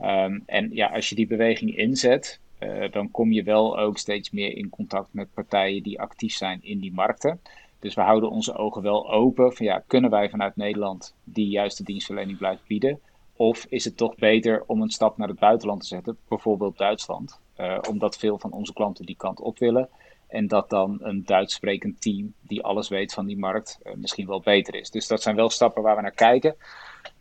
Um, 0.00 0.42
en 0.46 0.70
ja, 0.72 0.86
als 0.86 1.08
je 1.08 1.14
die 1.14 1.26
beweging 1.26 1.76
inzet, 1.76 2.40
uh, 2.60 2.90
dan 2.90 3.10
kom 3.10 3.32
je 3.32 3.42
wel 3.42 3.78
ook 3.78 3.98
steeds 3.98 4.30
meer 4.30 4.56
in 4.56 4.68
contact 4.68 5.08
met 5.10 5.34
partijen 5.34 5.82
die 5.82 6.00
actief 6.00 6.34
zijn 6.34 6.62
in 6.62 6.78
die 6.78 6.92
markten. 6.92 7.40
Dus 7.78 7.94
we 7.94 8.00
houden 8.00 8.30
onze 8.30 8.56
ogen 8.56 8.82
wel 8.82 9.10
open 9.10 9.52
van 9.52 9.66
ja, 9.66 9.82
kunnen 9.86 10.10
wij 10.10 10.30
vanuit 10.30 10.56
Nederland 10.56 11.14
die 11.24 11.48
juiste 11.48 11.82
dienstverlening 11.84 12.38
blijven 12.38 12.64
bieden? 12.66 13.00
Of 13.36 13.66
is 13.68 13.84
het 13.84 13.96
toch 13.96 14.14
beter 14.14 14.62
om 14.66 14.82
een 14.82 14.90
stap 14.90 15.16
naar 15.16 15.28
het 15.28 15.38
buitenland 15.38 15.80
te 15.80 15.86
zetten, 15.86 16.16
bijvoorbeeld 16.28 16.78
Duitsland, 16.78 17.40
uh, 17.60 17.78
omdat 17.88 18.16
veel 18.16 18.38
van 18.38 18.52
onze 18.52 18.72
klanten 18.72 19.06
die 19.06 19.16
kant 19.16 19.40
op 19.40 19.58
willen. 19.58 19.88
En 20.28 20.48
dat 20.48 20.70
dan 20.70 20.98
een 21.00 21.24
Duits 21.24 21.54
sprekend 21.54 22.00
team 22.00 22.32
die 22.40 22.62
alles 22.62 22.88
weet 22.88 23.12
van 23.12 23.26
die 23.26 23.38
markt 23.38 23.78
uh, 23.84 23.92
misschien 23.94 24.26
wel 24.26 24.40
beter 24.40 24.74
is. 24.74 24.90
Dus 24.90 25.06
dat 25.06 25.22
zijn 25.22 25.36
wel 25.36 25.50
stappen 25.50 25.82
waar 25.82 25.96
we 25.96 26.02
naar 26.02 26.10
kijken. 26.10 26.54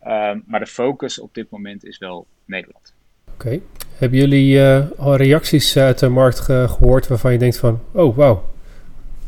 Uh, 0.03 0.31
maar 0.45 0.59
de 0.59 0.67
focus 0.67 1.19
op 1.19 1.33
dit 1.33 1.49
moment 1.49 1.85
is 1.85 1.97
wel 1.97 2.25
Nederland. 2.45 2.93
Oké. 3.33 3.45
Okay. 3.45 3.61
Hebben 3.93 4.19
jullie 4.19 4.55
uh, 4.55 4.85
al 4.97 5.15
reacties 5.15 5.77
uit 5.77 5.99
de 5.99 6.09
markt 6.09 6.39
ge 6.39 6.65
gehoord 6.69 7.07
waarvan 7.07 7.31
je 7.31 7.37
denkt 7.37 7.57
van... 7.57 7.79
Oh, 7.91 8.15
wauw, 8.15 8.43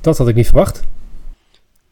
dat 0.02 0.18
had 0.18 0.28
ik 0.28 0.36
niet 0.36 0.48
verwacht? 0.48 0.84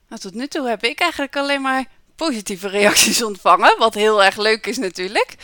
Nou, 0.07 0.21
tot 0.21 0.33
nu 0.33 0.47
toe 0.47 0.67
heb 0.67 0.83
ik 0.83 0.99
eigenlijk 0.99 1.35
alleen 1.35 1.61
maar 1.61 1.87
positieve 2.15 2.67
reacties 2.67 3.23
ontvangen, 3.29 3.75
wat 3.77 3.93
heel 3.93 4.23
erg 4.23 4.37
leuk 4.37 4.67
is 4.67 4.77
natuurlijk. 4.77 5.35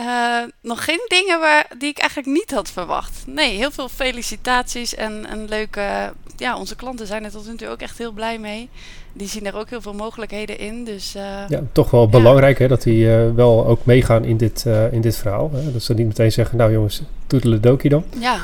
Uh, 0.00 0.42
nog 0.60 0.84
geen 0.84 1.04
dingen 1.08 1.40
waar, 1.40 1.66
die 1.78 1.88
ik 1.88 1.98
eigenlijk 1.98 2.28
niet 2.28 2.50
had 2.50 2.70
verwacht. 2.70 3.22
Nee, 3.26 3.56
heel 3.56 3.70
veel 3.70 3.88
felicitaties 3.88 4.94
en 4.94 5.32
een 5.32 5.48
leuke. 5.48 6.12
Ja, 6.36 6.58
onze 6.58 6.76
klanten 6.76 7.06
zijn 7.06 7.24
er 7.24 7.30
tot 7.30 7.46
nu 7.46 7.56
toe 7.56 7.68
ook 7.68 7.80
echt 7.80 7.98
heel 7.98 8.12
blij 8.12 8.38
mee. 8.38 8.68
Die 9.12 9.28
zien 9.28 9.46
er 9.46 9.56
ook 9.56 9.70
heel 9.70 9.80
veel 9.80 9.94
mogelijkheden 9.94 10.58
in. 10.58 10.84
Dus, 10.84 11.16
uh, 11.16 11.48
ja, 11.48 11.60
toch 11.72 11.90
wel 11.90 12.08
belangrijk 12.08 12.58
hè, 12.58 12.68
dat 12.68 12.82
die 12.82 13.06
uh, 13.06 13.30
wel 13.34 13.66
ook 13.66 13.84
meegaan 13.84 14.24
in 14.24 14.36
dit, 14.36 14.64
in 14.90 15.00
dit 15.00 15.16
verhaal. 15.16 15.50
Hè? 15.52 15.72
Dat 15.72 15.82
ze 15.82 15.94
niet 15.94 16.06
meteen 16.06 16.32
zeggen, 16.32 16.58
nou 16.58 16.72
jongens, 16.72 17.02
toedeledokie 17.26 17.90
dan. 17.90 18.04
Ja, 18.18 18.38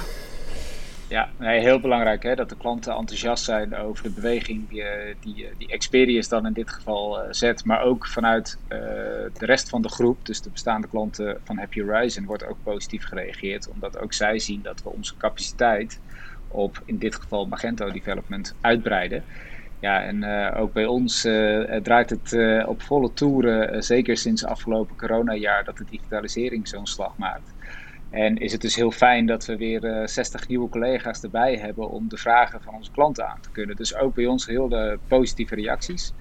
ja, 1.11 1.33
heel 1.39 1.81
belangrijk 1.81 2.23
hè, 2.23 2.35
dat 2.35 2.49
de 2.49 2.57
klanten 2.57 2.95
enthousiast 2.95 3.45
zijn 3.45 3.77
over 3.77 4.03
de 4.03 4.11
beweging 4.11 4.69
die, 4.69 4.83
eh, 4.83 5.15
die, 5.21 5.47
eh, 5.47 5.53
die 5.59 5.69
Experience 5.69 6.29
dan 6.29 6.47
in 6.47 6.53
dit 6.53 6.71
geval 6.71 7.23
uh, 7.23 7.27
zet. 7.31 7.65
Maar 7.65 7.83
ook 7.83 8.07
vanuit 8.07 8.59
de 8.69 9.31
rest 9.47 9.69
van 9.69 9.83
de 9.83 9.89
groep, 9.89 10.25
dus 10.25 10.43
de 10.43 10.51
bestaande 10.51 10.89
klanten 10.89 11.41
van 11.45 11.59
Happy 11.59 11.83
Horizon, 11.83 12.25
wordt 12.25 12.45
ook 12.45 12.63
positief 12.63 13.05
gereageerd. 13.05 13.69
Omdat 13.69 13.99
ook 13.99 14.13
zij 14.13 14.39
zien 14.39 14.63
dat 14.63 14.83
we 14.83 14.89
onze 14.89 15.17
capaciteit 15.17 16.01
op 16.49 16.83
in 16.85 16.99
dit 16.99 17.15
geval 17.15 17.47
Magento 17.47 17.91
Development 17.91 18.57
uitbreiden. 18.61 19.25
Ja, 19.81 20.03
en 20.03 20.25
ook 20.55 20.73
bij 20.73 20.87
ons 20.87 21.21
draait 21.83 22.11
het 22.11 22.37
op 22.67 22.83
volle 22.83 23.13
toeren, 23.13 23.83
zeker 23.83 24.17
sinds 24.17 24.45
afgelopen 24.45 24.97
coronajaar, 24.97 25.65
dat 25.65 25.77
de 25.77 25.85
digitalisering 25.85 26.69
zo'n 26.69 26.87
slag 26.87 27.17
maakt. 27.17 27.55
En 28.11 28.37
is 28.37 28.53
het 28.53 28.61
dus 28.61 28.75
heel 28.75 28.91
fijn 28.91 29.27
dat 29.27 29.47
we 29.47 29.57
weer 29.57 29.85
uh, 29.85 30.03
eh, 30.03 30.07
60 30.07 30.49
nieuwe 30.49 30.69
collega's 30.69 31.23
erbij 31.23 31.57
hebben 31.57 31.91
om 31.91 32.09
de 32.09 32.17
vragen 32.17 32.63
van 32.63 32.75
onze 32.75 32.91
klanten 32.91 33.29
aan 33.29 33.41
te 33.41 33.51
kunnen. 33.51 33.77
Dus 33.77 33.95
ook 33.95 34.15
bij 34.15 34.27
ons 34.27 34.47
heel 34.47 34.69
de 34.69 34.99
positieve 35.07 35.55
reacties. 35.55 36.13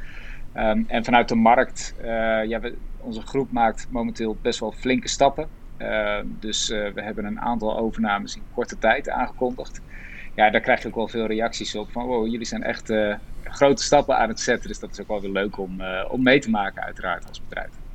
Um, 0.55 0.85
en 0.87 1.03
vanuit 1.03 1.27
de 1.27 1.35
markt, 1.35 1.95
uh, 2.01 2.05
ja, 2.45 2.61
onze 2.97 3.21
groep 3.21 3.51
maakt 3.51 3.87
momenteel 3.89 4.37
best 4.41 4.59
wel 4.59 4.71
flinke 4.71 5.07
stappen. 5.07 5.49
Uh, 5.77 6.19
dus 6.25 6.67
we 6.67 7.01
hebben 7.01 7.25
een 7.25 7.39
aantal 7.39 7.77
overnames 7.77 8.35
in 8.35 8.43
korte 8.53 8.77
tijd 8.77 9.09
aangekondigd. 9.09 9.81
Ja, 10.35 10.49
daar 10.49 10.61
krijg 10.61 10.81
je 10.81 10.87
ook 10.87 10.95
wel 10.95 11.07
veel 11.07 11.25
reacties 11.25 11.75
op 11.75 11.91
van 11.91 12.29
jullie 12.29 12.45
zijn 12.45 12.63
echt 12.63 12.93
grote 13.43 13.83
stappen 13.83 14.17
aan 14.17 14.29
het 14.29 14.39
zetten. 14.39 14.69
Dus 14.69 14.79
dat 14.79 14.91
is 14.91 15.01
ook 15.01 15.07
wel 15.07 15.21
weer 15.21 15.31
leuk 15.31 15.57
om, 15.57 15.81
om 16.09 16.23
mee 16.23 16.39
te 16.39 16.49
maken 16.49 16.83
uiteraard 16.83 17.27
als 17.27 17.41
bedrijf. 17.41 17.88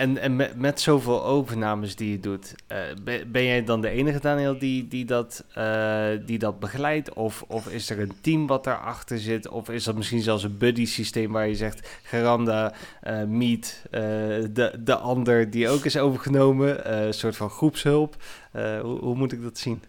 En, 0.00 0.18
en 0.18 0.36
met, 0.56 0.80
zoveel 0.80 1.24
overnames 1.24 1.96
die 1.96 2.10
je 2.10 2.20
doet, 2.20 2.54
uh, 2.72 2.78
ben, 3.26 3.44
jij 3.44 3.64
dan 3.64 3.80
de 3.80 3.88
enige, 3.88 4.20
Daniel, 4.20 4.58
die, 4.58 4.88
die, 4.88 5.04
dat, 5.04 5.44
uh, 5.58 6.08
die 6.26 6.38
dat 6.38 6.58
begeleidt? 6.58 7.12
Of, 7.12 7.44
of 7.48 7.68
is 7.68 7.90
er 7.90 8.00
een 8.00 8.12
team 8.20 8.46
wat 8.46 8.64
daarachter 8.64 9.18
zit? 9.18 9.48
Of 9.48 9.68
is 9.68 9.84
dat 9.84 9.96
misschien 9.96 10.20
zelfs 10.20 10.42
een 10.42 10.58
buddy 10.58 10.86
systeem 10.86 11.32
waar 11.32 11.48
je 11.48 11.54
zegt, 11.54 12.00
Garanda, 12.02 12.74
uh, 13.04 13.24
meet 13.24 13.82
de, 13.90 14.72
de 14.80 14.96
ander 14.96 15.50
die 15.50 15.68
ook 15.68 15.84
is 15.84 15.96
overgenomen, 15.96 16.92
een 17.02 17.14
soort 17.14 17.36
van 17.36 17.50
groepshulp? 17.50 18.16
hoe, 18.52 18.98
hoe 19.00 19.16
moet 19.16 19.32
ik 19.32 19.42
dat 19.42 19.58
zien? 19.58 19.82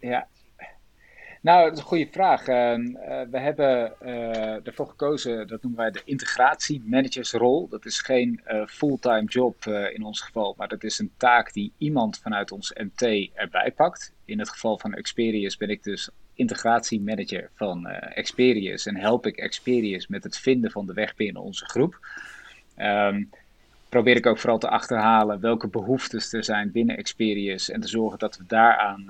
Ja, 0.00 0.26
nou, 1.40 1.64
dat 1.64 1.72
is 1.72 1.78
een 1.78 1.84
goede 1.84 2.08
vraag. 2.10 2.48
Ehm, 2.48 2.96
eh, 2.96 3.20
we 3.30 3.38
hebben 3.38 3.92
uh, 4.02 4.66
ervoor 4.66 4.88
gekozen, 4.88 5.48
dat 5.48 5.62
noemen 5.62 5.80
wij 5.80 5.90
de 5.90 6.02
integratiemanagersrol. 6.04 7.68
Dat 7.68 7.84
is 7.84 8.00
geen 8.00 8.40
uh, 8.46 8.66
fulltime 8.66 9.24
job 9.24 9.64
in 9.66 10.02
ons 10.02 10.20
geval, 10.20 10.54
maar 10.56 10.68
dat 10.68 10.84
is 10.84 10.98
een 10.98 11.12
taak 11.16 11.52
die 11.52 11.72
iemand 11.78 12.18
vanuit 12.18 12.52
ons 12.52 12.72
MT 12.72 13.28
erbij 13.34 13.72
pakt. 13.76 14.12
In 14.24 14.38
het 14.38 14.48
geval 14.48 14.78
van 14.78 14.94
Experius 14.94 15.56
ben 15.56 15.70
ik 15.70 15.82
dus 15.82 16.10
integratiemanager 16.34 17.50
van 17.54 17.86
Experius 17.86 18.86
en 18.86 18.96
help 18.96 19.26
ik 19.26 19.36
Experius 19.36 20.06
met 20.06 20.24
het 20.24 20.38
vinden 20.38 20.70
van 20.70 20.86
de 20.86 20.92
weg 20.92 21.16
binnen 21.16 21.42
onze 21.42 21.64
groep. 21.64 21.98
Um, 22.76 23.30
probeer 23.88 24.16
ik 24.16 24.26
ook 24.26 24.38
vooral 24.38 24.58
te 24.58 24.68
achterhalen 24.68 25.40
welke 25.40 25.68
behoeftes 25.68 26.32
er 26.32 26.44
zijn 26.44 26.72
binnen 26.72 26.96
Experius 26.96 27.70
en 27.70 27.80
te 27.80 27.88
zorgen 27.88 28.18
dat 28.18 28.36
we 28.36 28.44
daaraan 28.46 29.04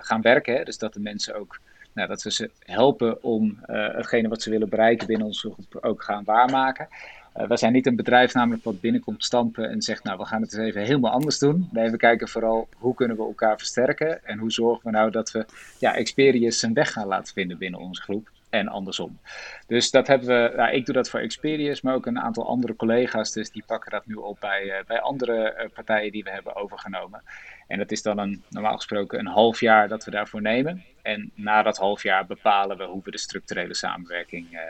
gaan 0.00 0.22
werken. 0.22 0.64
Dus 0.64 0.78
dat 0.78 0.92
de 0.92 1.00
mensen 1.00 1.34
ook 1.34 1.60
nou, 1.92 2.08
dat 2.08 2.22
we 2.22 2.32
ze 2.32 2.50
helpen 2.58 3.22
om 3.22 3.58
uh, 3.66 3.94
hetgene 3.94 4.28
wat 4.28 4.42
ze 4.42 4.50
willen 4.50 4.68
bereiken 4.68 5.06
binnen 5.06 5.26
onze 5.26 5.50
groep 5.50 5.84
ook 5.84 6.02
gaan 6.02 6.24
waarmaken. 6.24 6.88
Uh, 7.36 7.46
wij 7.46 7.56
zijn 7.56 7.72
niet 7.72 7.86
een 7.86 7.96
bedrijf 7.96 8.34
namelijk 8.34 8.64
wat 8.64 8.80
binnenkomt 8.80 9.24
stampen 9.24 9.70
en 9.70 9.82
zegt, 9.82 10.04
nou 10.04 10.18
we 10.18 10.24
gaan 10.24 10.42
het 10.42 10.52
eens 10.52 10.66
even 10.66 10.82
helemaal 10.82 11.12
anders 11.12 11.38
doen. 11.38 11.68
Nee, 11.72 11.90
we 11.90 11.96
kijken 11.96 12.28
vooral 12.28 12.68
hoe 12.76 12.94
kunnen 12.94 13.16
we 13.16 13.22
elkaar 13.22 13.58
versterken 13.58 14.24
en 14.24 14.38
hoe 14.38 14.52
zorgen 14.52 14.84
we 14.84 14.90
nou 14.90 15.10
dat 15.10 15.30
we 15.30 15.46
ja, 15.78 15.94
Experience 15.94 16.58
zijn 16.58 16.74
weg 16.74 16.92
gaan 16.92 17.06
laten 17.06 17.34
vinden 17.34 17.58
binnen 17.58 17.80
onze 17.80 18.02
groep 18.02 18.30
en 18.50 18.68
andersom. 18.68 19.18
Dus 19.66 19.90
dat 19.90 20.06
hebben 20.06 20.28
we, 20.28 20.56
nou, 20.56 20.72
ik 20.72 20.86
doe 20.86 20.94
dat 20.94 21.10
voor 21.10 21.20
Experience, 21.20 21.80
maar 21.84 21.94
ook 21.94 22.06
een 22.06 22.20
aantal 22.20 22.46
andere 22.46 22.76
collega's, 22.76 23.32
dus 23.32 23.50
die 23.50 23.62
pakken 23.66 23.90
dat 23.90 24.06
nu 24.06 24.14
op 24.14 24.40
bij, 24.40 24.64
uh, 24.64 24.74
bij 24.86 25.00
andere 25.00 25.70
partijen 25.74 26.12
die 26.12 26.24
we 26.24 26.30
hebben 26.30 26.56
overgenomen. 26.56 27.22
En 27.66 27.78
dat 27.78 27.90
is 27.90 28.02
dan 28.02 28.18
een, 28.18 28.42
normaal 28.48 28.76
gesproken 28.76 29.18
een 29.18 29.26
half 29.26 29.60
jaar 29.60 29.88
dat 29.88 30.04
we 30.04 30.10
daarvoor 30.10 30.42
nemen. 30.42 30.84
En 31.02 31.30
na 31.34 31.62
dat 31.62 31.76
half 31.76 32.02
jaar 32.02 32.26
bepalen 32.26 32.76
we 32.76 32.84
hoe 32.84 33.00
we 33.04 33.10
de 33.10 33.18
structurele 33.18 33.74
samenwerking, 33.74 34.52
uh, 34.52 34.60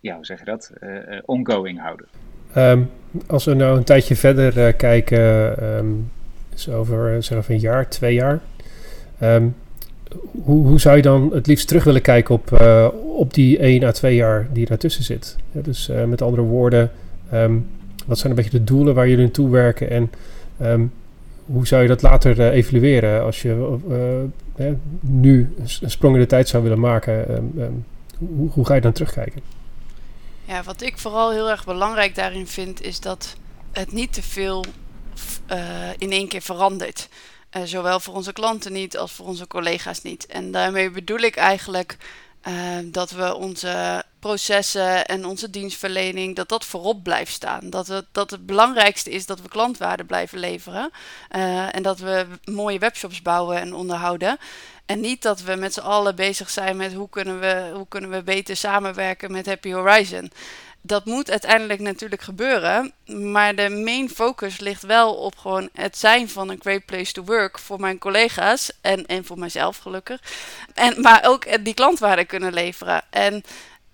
ja, 0.00 0.14
hoe 0.14 0.24
zeg 0.24 0.38
je 0.38 0.44
dat, 0.44 0.72
ongoing 1.24 1.80
houden. 1.80 2.06
Um, 2.56 2.90
als 3.26 3.44
we 3.44 3.54
nou 3.54 3.76
een 3.76 3.84
tijdje 3.84 4.16
verder 4.16 4.74
kijken, 4.74 5.64
um, 5.64 6.12
over 6.70 7.22
zeg 7.22 7.48
een 7.48 7.58
jaar, 7.58 7.88
twee 7.88 8.14
jaar. 8.14 8.40
Um, 9.22 9.56
hoe, 10.42 10.66
hoe, 10.66 10.80
zou 10.80 10.96
je 10.96 11.02
dan 11.02 11.30
het 11.34 11.46
liefst 11.46 11.68
terug 11.68 11.84
willen 11.84 12.02
kijken 12.02 12.34
op, 12.34 12.52
op 13.16 13.34
die 13.34 13.58
1 13.58 13.84
à 13.84 13.92
2 13.92 14.14
jaar 14.14 14.48
die 14.52 14.66
daartussen 14.66 15.04
zit? 15.04 15.36
Dus 15.52 15.90
met 16.06 16.22
andere 16.22 16.42
woorden, 16.42 16.90
wat 18.06 18.18
zijn 18.18 18.30
een 18.30 18.34
beetje 18.34 18.58
de 18.58 18.64
doelen 18.64 18.94
waar 18.94 19.08
jullie 19.08 19.24
naartoe 19.24 19.50
werken 19.50 19.90
en 19.90 20.10
hoe 21.46 21.66
zou 21.66 21.82
je 21.82 21.88
dat 21.88 22.02
later 22.02 22.38
uh, 22.38 22.46
evalueren 22.46 23.22
als 23.22 23.42
je 23.42 23.78
nu 25.00 25.54
een 25.80 25.90
sprong 25.90 26.14
in 26.14 26.20
de 26.20 26.26
tijd 26.26 26.48
zou 26.48 26.62
willen 26.62 26.80
maken? 26.80 27.34
Um, 27.60 27.84
hoe, 28.18 28.50
hoe, 28.50 28.66
ga 28.66 28.74
je 28.74 28.80
dan 28.80 28.92
terugkijken? 28.92 29.40
Ja, 30.44 30.62
wat 30.62 30.82
ik 30.82 30.98
vooral 30.98 31.30
heel 31.30 31.50
erg 31.50 31.64
belangrijk 31.64 32.14
daarin 32.14 32.46
vind, 32.46 32.82
is 32.82 33.00
dat 33.00 33.36
het 33.72 33.92
niet 33.92 34.12
te 34.12 34.22
veel 34.22 34.64
in 35.98 36.12
één 36.12 36.28
keer 36.28 36.40
verandert. 36.40 37.08
Zowel 37.64 38.00
voor 38.00 38.14
onze 38.14 38.32
klanten 38.32 38.72
niet 38.72 38.98
als 38.98 39.12
voor 39.12 39.26
onze 39.26 39.46
collega's 39.46 40.02
niet. 40.02 40.26
En 40.26 40.50
daarmee 40.50 40.90
bedoel 40.90 41.18
ik 41.18 41.36
eigenlijk 41.36 41.96
dat 42.84 43.10
we 43.10 43.34
onze 43.34 44.04
processen 44.18 45.06
en 45.06 45.24
onze 45.24 45.50
dienstverlening, 45.50 46.36
dat 46.36 46.48
dat 46.48 46.64
voorop 46.64 47.02
blijft 47.02 47.32
staan. 47.32 47.70
Dat 47.70 47.86
het, 47.86 48.04
dat 48.12 48.30
het 48.30 48.46
belangrijkste 48.46 49.10
is 49.10 49.26
dat 49.26 49.40
we 49.40 49.48
klantwaarde 49.48 50.04
blijven 50.04 50.38
leveren. 50.38 50.90
Uh, 51.36 51.74
en 51.74 51.82
dat 51.82 51.98
we 51.98 52.26
mooie 52.44 52.78
webshops 52.78 53.22
bouwen 53.22 53.60
en 53.60 53.74
onderhouden. 53.74 54.38
En 54.86 55.00
niet 55.00 55.22
dat 55.22 55.40
we 55.40 55.54
met 55.54 55.74
z'n 55.74 55.80
allen 55.80 56.16
bezig 56.16 56.50
zijn 56.50 56.76
met 56.76 56.92
hoe 56.92 57.08
kunnen 57.08 57.40
we, 57.40 57.70
hoe 57.74 57.88
kunnen 57.88 58.10
we 58.10 58.22
beter 58.22 58.56
samenwerken 58.56 59.32
met 59.32 59.46
Happy 59.46 59.72
Horizon. 59.72 60.30
Dat 60.86 61.04
moet 61.04 61.30
uiteindelijk 61.30 61.80
natuurlijk 61.80 62.22
gebeuren. 62.22 62.92
Maar 63.06 63.54
de 63.54 63.68
main 63.68 64.10
focus 64.10 64.60
ligt 64.60 64.82
wel 64.82 65.14
op 65.14 65.36
gewoon 65.36 65.68
het 65.72 65.98
zijn 65.98 66.28
van 66.28 66.48
een 66.48 66.60
great 66.60 66.84
place 66.84 67.12
to 67.12 67.22
work 67.24 67.58
voor 67.58 67.80
mijn 67.80 67.98
collega's 67.98 68.70
en, 68.80 69.06
en 69.06 69.24
voor 69.24 69.38
mijzelf 69.38 69.76
gelukkig. 69.78 70.20
En, 70.74 71.00
maar 71.00 71.24
ook 71.24 71.64
die 71.64 71.74
klantwaarde 71.74 72.24
kunnen 72.24 72.52
leveren. 72.52 73.02
En 73.10 73.44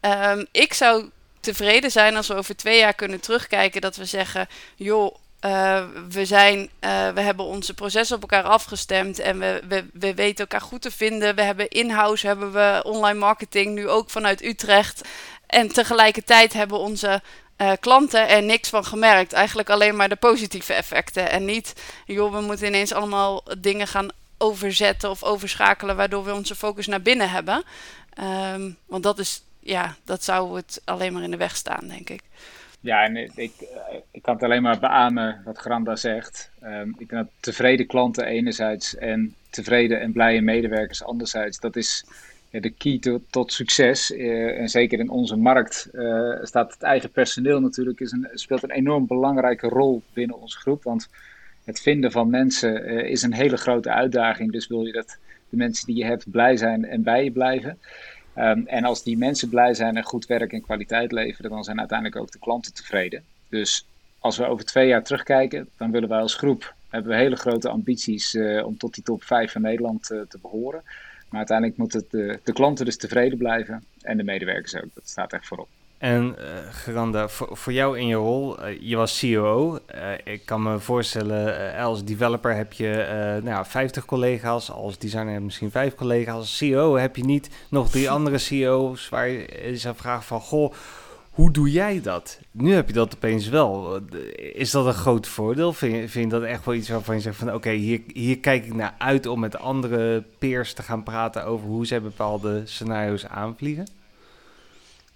Um, 0.07 0.46
ik 0.52 0.74
zou 0.74 1.11
tevreden 1.40 1.90
zijn 1.90 2.16
als 2.16 2.28
we 2.28 2.35
over 2.35 2.57
twee 2.57 2.78
jaar 2.78 2.94
kunnen 2.94 3.20
terugkijken 3.20 3.81
dat 3.81 3.96
we 3.96 4.05
zeggen, 4.05 4.48
joh, 4.76 5.16
uh, 5.40 5.85
we, 6.09 6.24
zijn, 6.24 6.59
uh, 6.59 7.09
we 7.09 7.20
hebben 7.20 7.44
onze 7.44 7.74
processen 7.74 8.16
op 8.16 8.22
elkaar 8.22 8.42
afgestemd 8.42 9.18
en 9.18 9.38
we, 9.38 9.62
we, 9.68 9.85
we 9.92 10.14
weten 10.14 10.38
elkaar 10.38 10.61
goed 10.61 10.83
te 10.83 10.90
vinden. 10.90 11.35
We 11.35 11.42
hebben 11.42 11.68
in-house, 11.68 12.26
hebben 12.26 12.52
we 12.52 12.81
online 12.85 13.18
marketing, 13.18 13.74
nu 13.74 13.88
ook 13.88 14.11
vanuit 14.11 14.42
Utrecht. 14.44 15.09
En 15.53 15.69
tegelijkertijd 15.69 16.53
hebben 16.53 16.79
onze 16.79 17.23
uh, 17.59 17.73
klanten 17.81 18.29
er 18.29 18.43
niks 18.43 18.69
van 18.69 18.85
gemerkt. 18.85 19.33
Eigenlijk 19.33 19.71
alleen 19.71 19.97
maar 19.97 20.09
de 20.09 20.17
positieve 20.17 20.73
effecten. 20.73 21.31
En 21.31 21.45
niet, 21.45 21.75
joh, 22.07 22.33
we 22.33 22.41
moeten 22.41 22.67
ineens 22.67 22.93
allemaal 22.93 23.43
dingen 23.59 23.87
gaan 23.87 24.09
overzetten 24.38 25.11
of 25.11 25.23
overschakelen, 25.23 25.97
waardoor 25.97 26.25
we 26.25 26.35
onze 26.35 26.55
focus 26.55 26.87
naar 26.87 27.03
binnen 27.03 27.31
hebben. 27.31 27.65
Um, 28.55 28.77
want 28.87 29.03
dat 29.03 29.19
is 29.19 29.43
ja, 29.61 29.97
dat 30.05 30.25
zou 30.25 30.57
het 30.57 30.83
alleen 30.85 31.12
maar 31.12 31.23
in 31.23 31.31
de 31.31 31.37
weg 31.37 31.57
staan, 31.57 31.88
denk 31.88 32.11
ik. 32.11 32.23
Ja, 32.81 33.05
en 33.05 33.17
ik, 33.17 33.53
ik 34.11 34.23
kan 34.23 34.35
het 34.35 34.43
alleen 34.43 34.62
maar 34.62 34.79
beamen 34.79 35.43
wat 35.45 35.59
Granda 35.59 35.97
zegt. 35.97 36.51
Um, 36.62 36.97
ik 36.99 37.09
denk 37.09 37.11
dat 37.11 37.33
tevreden 37.41 37.87
klanten 37.87 38.25
enerzijds 38.25 38.97
en 38.97 39.35
tevreden 39.51 40.01
en 40.01 40.12
blije 40.12 40.41
medewerkers 40.41 41.05
anderzijds, 41.05 41.59
dat 41.59 41.77
is 41.77 42.05
de 42.61 42.71
key 42.71 42.99
to, 42.99 43.21
tot 43.31 43.53
succes. 43.53 44.11
Uh, 44.11 44.61
en 44.61 44.69
zeker 44.69 44.99
in 44.99 45.11
onze 45.11 45.37
markt 45.37 45.88
uh, 45.93 46.38
staat 46.43 46.73
het 46.73 46.83
eigen 46.83 47.11
personeel 47.11 47.61
natuurlijk, 47.61 48.01
is 48.01 48.12
een, 48.12 48.29
speelt 48.33 48.62
een 48.62 48.71
enorm 48.71 49.07
belangrijke 49.07 49.69
rol 49.69 50.03
binnen 50.12 50.41
onze 50.41 50.59
groep. 50.59 50.83
Want 50.83 51.09
het 51.65 51.81
vinden 51.81 52.12
van 52.12 52.31
mensen 52.31 52.93
uh, 52.93 53.11
is 53.11 53.23
een 53.23 53.33
hele 53.33 53.57
grote 53.57 53.91
uitdaging. 53.91 54.53
Dus 54.53 54.67
wil 54.67 54.87
je 54.87 54.93
dat 54.93 55.19
de 55.49 55.57
mensen 55.57 55.87
die 55.87 55.97
je 55.97 56.05
hebt 56.05 56.31
blij 56.31 56.57
zijn 56.57 56.85
en 56.85 57.03
bij 57.03 57.25
je 57.25 57.31
blijven. 57.31 57.79
Ehm, 58.35 58.62
en 58.67 58.85
als 58.85 59.03
die 59.03 59.19
mensen 59.19 59.49
blij 59.49 59.75
zijn 59.75 59.97
en 59.97 60.05
goed 60.05 60.27
werk 60.27 60.53
en 60.53 60.62
kwaliteit 60.62 61.12
leveren, 61.12 61.51
dan 61.51 61.65
zijn 61.65 61.79
uiteindelijk 61.79 62.21
ook 62.21 62.33
de 62.33 62.38
klanten 62.38 62.75
tevreden. 62.75 63.25
Dus 63.49 63.87
als 64.19 64.37
we 64.37 64.47
over 64.47 64.65
twee 64.65 64.88
jaar 64.88 65.03
terugkijken, 65.03 65.69
dan 65.77 65.91
willen 65.91 66.09
wij 66.09 66.21
als 66.21 66.35
groep 66.35 66.75
hebben 66.88 67.11
we 67.11 67.17
hele 67.17 67.37
grote 67.37 67.69
ambities 67.69 68.37
om 68.65 68.77
tot 68.79 68.95
die 68.95 69.05
top 69.05 69.23
5 69.23 69.53
van 69.53 69.62
Nederland 69.62 70.03
te 70.03 70.38
behoren. 70.43 70.83
Maar 71.33 71.40
uiteindelijk 71.40 71.79
moeten 71.79 72.05
de, 72.11 72.38
de 72.45 72.53
klanten 72.53 72.85
dus 72.85 72.97
tevreden 72.97 73.38
blijven 73.38 73.85
en 74.03 74.16
de 74.16 74.23
medewerkers 74.23 74.77
ook. 74.77 74.95
Dat 74.95 75.09
staat 75.09 75.33
echt 75.33 75.47
voorop. 75.47 75.68
En 75.99 76.37
uh, 76.38 76.47
Geranda, 76.71 77.29
voor, 77.29 77.57
voor 77.57 77.73
jou 77.73 77.99
in 77.99 78.07
je 78.07 78.14
rol, 78.14 78.68
uh, 78.68 78.81
je 78.81 78.97
was 78.97 79.18
CEO. 79.18 79.79
Uh, 79.95 80.12
ik 80.25 80.47
kan 80.47 80.62
me 80.62 80.79
voorstellen, 80.79 81.75
als 81.77 82.05
developer 82.05 82.55
heb 82.55 82.73
je 82.73 83.40
nou, 83.42 83.66
50 83.66 84.05
collega's, 84.05 84.71
als 84.71 84.99
designer 84.99 85.29
heb 85.29 85.38
je 85.38 85.45
misschien 85.45 85.71
5 85.71 85.95
collega's. 85.95 86.35
Als 86.35 86.57
CEO 86.57 86.97
heb 86.97 87.16
je 87.16 87.25
niet 87.25 87.51
nog 87.68 87.90
drie 87.90 88.11
andere 88.16 88.38
CEO's 88.38 89.09
waar 89.09 89.29
je 89.29 89.73
zou 89.75 89.97
vragen 89.97 90.23
van, 90.23 90.40
goh, 90.40 90.73
hoe 91.33 91.51
doe 91.51 91.71
jij 91.71 92.01
dat? 92.01 92.38
Nu 92.51 92.75
heb 92.75 92.87
je 92.87 92.92
dat 92.92 93.14
opeens 93.14 93.49
wel. 93.49 94.01
Is 94.37 94.71
dat 94.71 94.87
een 94.87 94.92
groot 94.92 95.27
voordeel? 95.27 95.73
Vind 95.73 95.97
je, 95.97 96.09
vind 96.09 96.31
dat 96.31 96.42
echt 96.42 96.64
wel 96.64 96.75
iets 96.75 96.88
waarvan 96.88 97.14
je 97.14 97.21
zegt 97.21 97.37
van... 97.37 97.55
oké, 97.55 97.71
hier, 97.71 98.01
hier 98.12 98.38
kijk 98.38 98.64
ik 98.64 98.75
naar 98.75 98.95
uit 98.99 99.27
om 99.27 99.40
met 99.40 99.59
andere 99.59 100.25
peers 100.38 100.73
te 100.75 100.83
gaan 100.83 101.03
praten... 101.03 101.45
over 101.45 101.66
hoe 101.66 101.87
zij 101.87 102.03
bepaalde 102.03 102.62
scenario's 102.64 103.27
aanvliegen? 103.27 103.87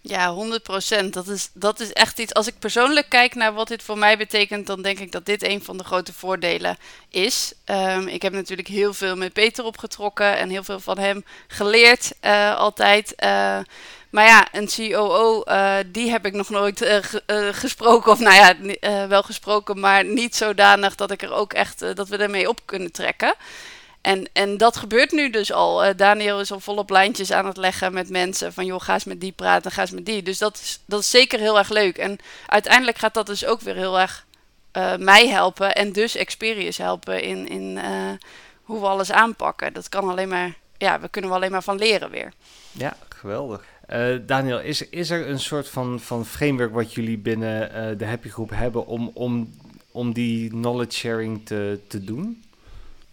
Ja, 0.08 0.34
100%. 1.04 1.08
Dat 1.10 1.28
is, 1.28 1.50
dat 1.52 1.80
is 1.80 1.92
echt 1.92 2.18
iets. 2.18 2.34
Als 2.34 2.46
ik 2.46 2.58
persoonlijk 2.58 3.08
kijk 3.08 3.34
naar 3.34 3.52
wat 3.54 3.68
dit 3.68 3.82
voor 3.82 3.98
mij 3.98 4.18
betekent, 4.18 4.66
dan 4.66 4.82
denk 4.82 4.98
ik 4.98 5.12
dat 5.12 5.26
dit 5.26 5.42
een 5.42 5.62
van 5.62 5.76
de 5.76 5.84
grote 5.84 6.12
voordelen 6.12 6.76
is. 7.08 7.52
Um, 7.64 8.08
ik 8.08 8.22
heb 8.22 8.32
natuurlijk 8.32 8.68
heel 8.68 8.94
veel 8.94 9.16
met 9.16 9.32
Peter 9.32 9.64
opgetrokken 9.64 10.38
en 10.38 10.48
heel 10.48 10.64
veel 10.64 10.80
van 10.80 10.98
hem 10.98 11.24
geleerd, 11.46 12.12
uh, 12.24 12.56
altijd. 12.56 13.14
Uh, 13.24 13.58
maar 14.16 14.26
ja, 14.26 14.48
een 14.52 14.68
COO, 14.68 15.42
uh, 15.46 15.76
die 15.86 16.10
heb 16.10 16.26
ik 16.26 16.32
nog 16.32 16.50
nooit 16.50 16.82
uh, 16.82 16.96
uh, 17.26 17.48
gesproken. 17.52 18.12
Of 18.12 18.18
nou 18.18 18.34
ja, 18.34 19.08
wel 19.08 19.22
gesproken, 19.22 19.80
maar 19.80 20.04
niet 20.04 20.36
zodanig 20.36 20.94
dat 20.94 21.10
ik 21.10 21.22
er 21.22 21.32
ook 21.32 21.52
echt, 21.52 21.96
dat 21.96 22.08
we 22.08 22.16
ermee 22.16 22.48
op 22.48 22.60
kunnen 22.64 22.92
trekken. 22.92 23.34
En, 24.00 24.28
en 24.32 24.56
dat 24.56 24.76
gebeurt 24.76 25.12
nu 25.12 25.30
dus 25.30 25.52
al. 25.52 25.96
Daniel 25.96 26.40
is 26.40 26.52
al 26.52 26.60
volop 26.60 26.90
lijntjes 26.90 27.32
aan 27.32 27.46
het 27.46 27.56
leggen 27.56 27.92
met 27.92 28.08
mensen. 28.08 28.52
Van 28.52 28.64
joh, 28.66 28.80
ga 28.80 28.92
eens 28.92 29.04
met 29.04 29.20
die 29.20 29.32
praten, 29.32 29.70
ga 29.70 29.80
eens 29.80 29.90
met 29.90 30.06
die. 30.06 30.22
Dus 30.22 30.38
dat 30.38 30.54
is, 30.54 30.80
dat 30.86 31.00
is 31.00 31.10
zeker 31.10 31.38
heel 31.38 31.58
erg 31.58 31.68
leuk. 31.68 31.98
En 31.98 32.18
uiteindelijk 32.46 32.98
gaat 32.98 33.14
dat 33.14 33.26
dus 33.26 33.44
ook 33.44 33.60
weer 33.60 33.76
heel 33.76 34.00
erg 34.00 34.24
mij 34.98 35.28
helpen. 35.28 35.74
En 35.74 35.92
dus 35.92 36.16
Experience 36.16 36.82
helpen 36.82 37.22
in, 37.22 37.48
in 37.48 37.78
hoe 38.62 38.80
we 38.80 38.86
alles 38.86 39.12
aanpakken. 39.12 39.72
Dat 39.72 39.88
kan 39.88 40.08
alleen 40.08 40.28
maar, 40.28 40.54
ja, 40.78 41.00
we 41.00 41.08
kunnen 41.08 41.30
we 41.30 41.36
alleen 41.36 41.50
maar 41.50 41.62
van 41.62 41.78
leren 41.78 42.10
weer. 42.10 42.32
Ja, 42.72 42.96
geweldig. 43.08 43.64
Uh, 43.92 44.16
Daniel, 44.26 44.60
is, 44.60 44.88
is 44.88 45.10
er 45.10 45.28
een 45.28 45.38
soort 45.38 45.68
van, 45.68 46.00
van 46.00 46.24
framework 46.24 46.72
wat 46.72 46.94
jullie 46.94 47.18
binnen 47.18 47.70
uh, 47.70 47.98
de 47.98 48.04
Happy 48.04 48.28
Groep 48.28 48.50
hebben 48.50 48.86
om, 48.86 49.10
om, 49.14 49.50
om 49.90 50.12
die 50.12 50.48
knowledge 50.48 50.98
sharing 50.98 51.46
te, 51.46 51.80
te 51.88 52.04
doen? 52.04 52.42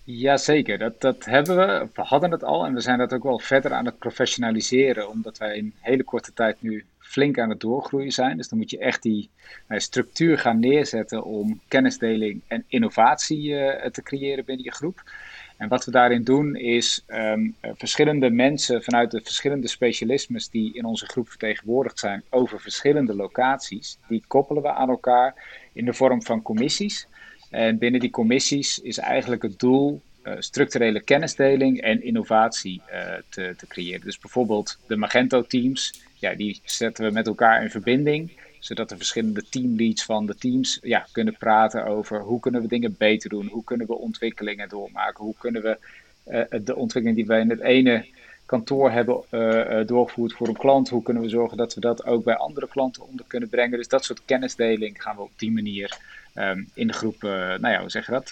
Jazeker, 0.03 0.77
dat, 0.77 1.01
dat 1.01 1.25
hebben 1.25 1.55
we. 1.55 1.87
We 1.93 2.01
hadden 2.01 2.31
het 2.31 2.43
al 2.43 2.65
en 2.65 2.73
we 2.73 2.79
zijn 2.79 2.97
dat 2.97 3.13
ook 3.13 3.23
wel 3.23 3.39
verder 3.39 3.73
aan 3.73 3.85
het 3.85 3.97
professionaliseren, 3.97 5.09
omdat 5.09 5.37
wij 5.37 5.57
in 5.57 5.73
hele 5.79 6.03
korte 6.03 6.33
tijd 6.33 6.61
nu 6.61 6.85
flink 6.99 7.39
aan 7.39 7.49
het 7.49 7.59
doorgroeien 7.59 8.11
zijn. 8.11 8.37
Dus 8.37 8.49
dan 8.49 8.57
moet 8.57 8.69
je 8.69 8.77
echt 8.77 9.01
die 9.01 9.29
uh, 9.67 9.79
structuur 9.79 10.37
gaan 10.37 10.59
neerzetten 10.59 11.23
om 11.23 11.61
kennisdeling 11.67 12.41
en 12.47 12.63
innovatie 12.67 13.49
te 13.91 14.01
creëren 14.03 14.45
binnen 14.45 14.65
je 14.65 14.71
groep. 14.71 15.03
En 15.63 15.69
wat 15.69 15.85
we 15.85 15.91
daarin 15.91 16.23
doen 16.23 16.55
is 16.55 17.03
um, 17.07 17.55
verschillende 17.61 18.29
mensen 18.29 18.83
vanuit 18.83 19.11
de 19.11 19.21
verschillende 19.23 19.67
specialismes 19.67 20.49
die 20.49 20.73
in 20.73 20.85
onze 20.85 21.05
groep 21.05 21.29
vertegenwoordigd 21.29 21.99
zijn 21.99 22.23
over 22.29 22.59
verschillende 22.59 23.15
locaties, 23.15 23.97
die 24.07 24.23
koppelen 24.27 24.63
we 24.63 24.71
aan 24.71 24.89
elkaar 24.89 25.35
in 25.73 25.85
de 25.85 25.93
vorm 25.93 26.23
van 26.23 26.41
commissies. 26.41 27.07
En 27.49 27.77
binnen 27.77 27.99
die 27.99 28.09
commissies 28.09 28.79
is 28.79 28.97
eigenlijk 28.97 29.41
het 29.41 29.59
doel 29.59 30.01
uh, 30.23 30.33
structurele 30.39 31.01
kennisdeling 31.01 31.81
en 31.81 32.03
innovatie 32.03 32.81
uh, 32.91 33.13
te, 33.29 33.53
te, 33.57 33.67
creëren. 33.67 34.05
Dus 34.05 34.19
bijvoorbeeld 34.19 34.79
de 34.87 34.95
Magento-teams, 34.95 36.01
ja, 36.19 36.33
die 36.33 36.61
zetten 36.63 37.05
we 37.05 37.11
met 37.11 37.27
elkaar 37.27 37.63
in 37.63 37.69
verbinding 37.69 38.31
zodat 38.63 38.89
de 38.89 38.97
verschillende 38.97 39.43
teamleads 39.49 40.03
van 40.03 40.25
de 40.25 40.35
teams 40.35 40.79
ja, 40.81 41.07
kunnen 41.11 41.37
praten 41.37 41.85
over 41.85 42.19
hoe 42.21 42.39
kunnen 42.39 42.61
we 42.61 42.67
dingen 42.67 42.95
beter 42.97 43.29
doen, 43.29 43.47
hoe 43.47 43.63
kunnen 43.63 43.87
we 43.87 43.97
ontwikkelingen 43.97 44.69
doormaken, 44.69 45.23
hoe 45.23 45.35
kunnen 45.37 45.61
we 45.61 45.77
uh, 46.27 46.65
de 46.65 46.75
ontwikkeling 46.75 47.15
die 47.15 47.25
wij 47.25 47.39
in 47.39 47.49
het 47.49 47.59
ene 47.59 48.05
kantoor 48.45 48.91
hebben 48.91 49.23
uh, 49.31 49.87
doorgevoerd 49.87 50.33
voor 50.33 50.47
een 50.47 50.57
klant, 50.57 50.89
hoe 50.89 51.03
kunnen 51.03 51.23
we 51.23 51.29
zorgen 51.29 51.57
dat 51.57 51.73
we 51.73 51.79
dat 51.79 52.05
ook 52.05 52.23
bij 52.23 52.35
andere 52.35 52.67
klanten 52.67 53.07
onder 53.07 53.25
kunnen 53.27 53.49
brengen. 53.49 53.77
Dus 53.77 53.87
dat 53.87 54.05
soort 54.05 54.25
kennisdeling 54.25 55.01
gaan 55.01 55.15
we 55.15 55.21
op 55.21 55.31
die 55.35 55.51
manier 55.51 55.97
um, 56.35 56.69
in 56.73 56.87
de 56.87 56.93
groep, 56.93 57.21
nou 57.21 57.67
ja, 57.67 57.79
hoe 57.79 57.89
zeg 57.89 58.05
je 58.05 58.11
dat, 58.11 58.31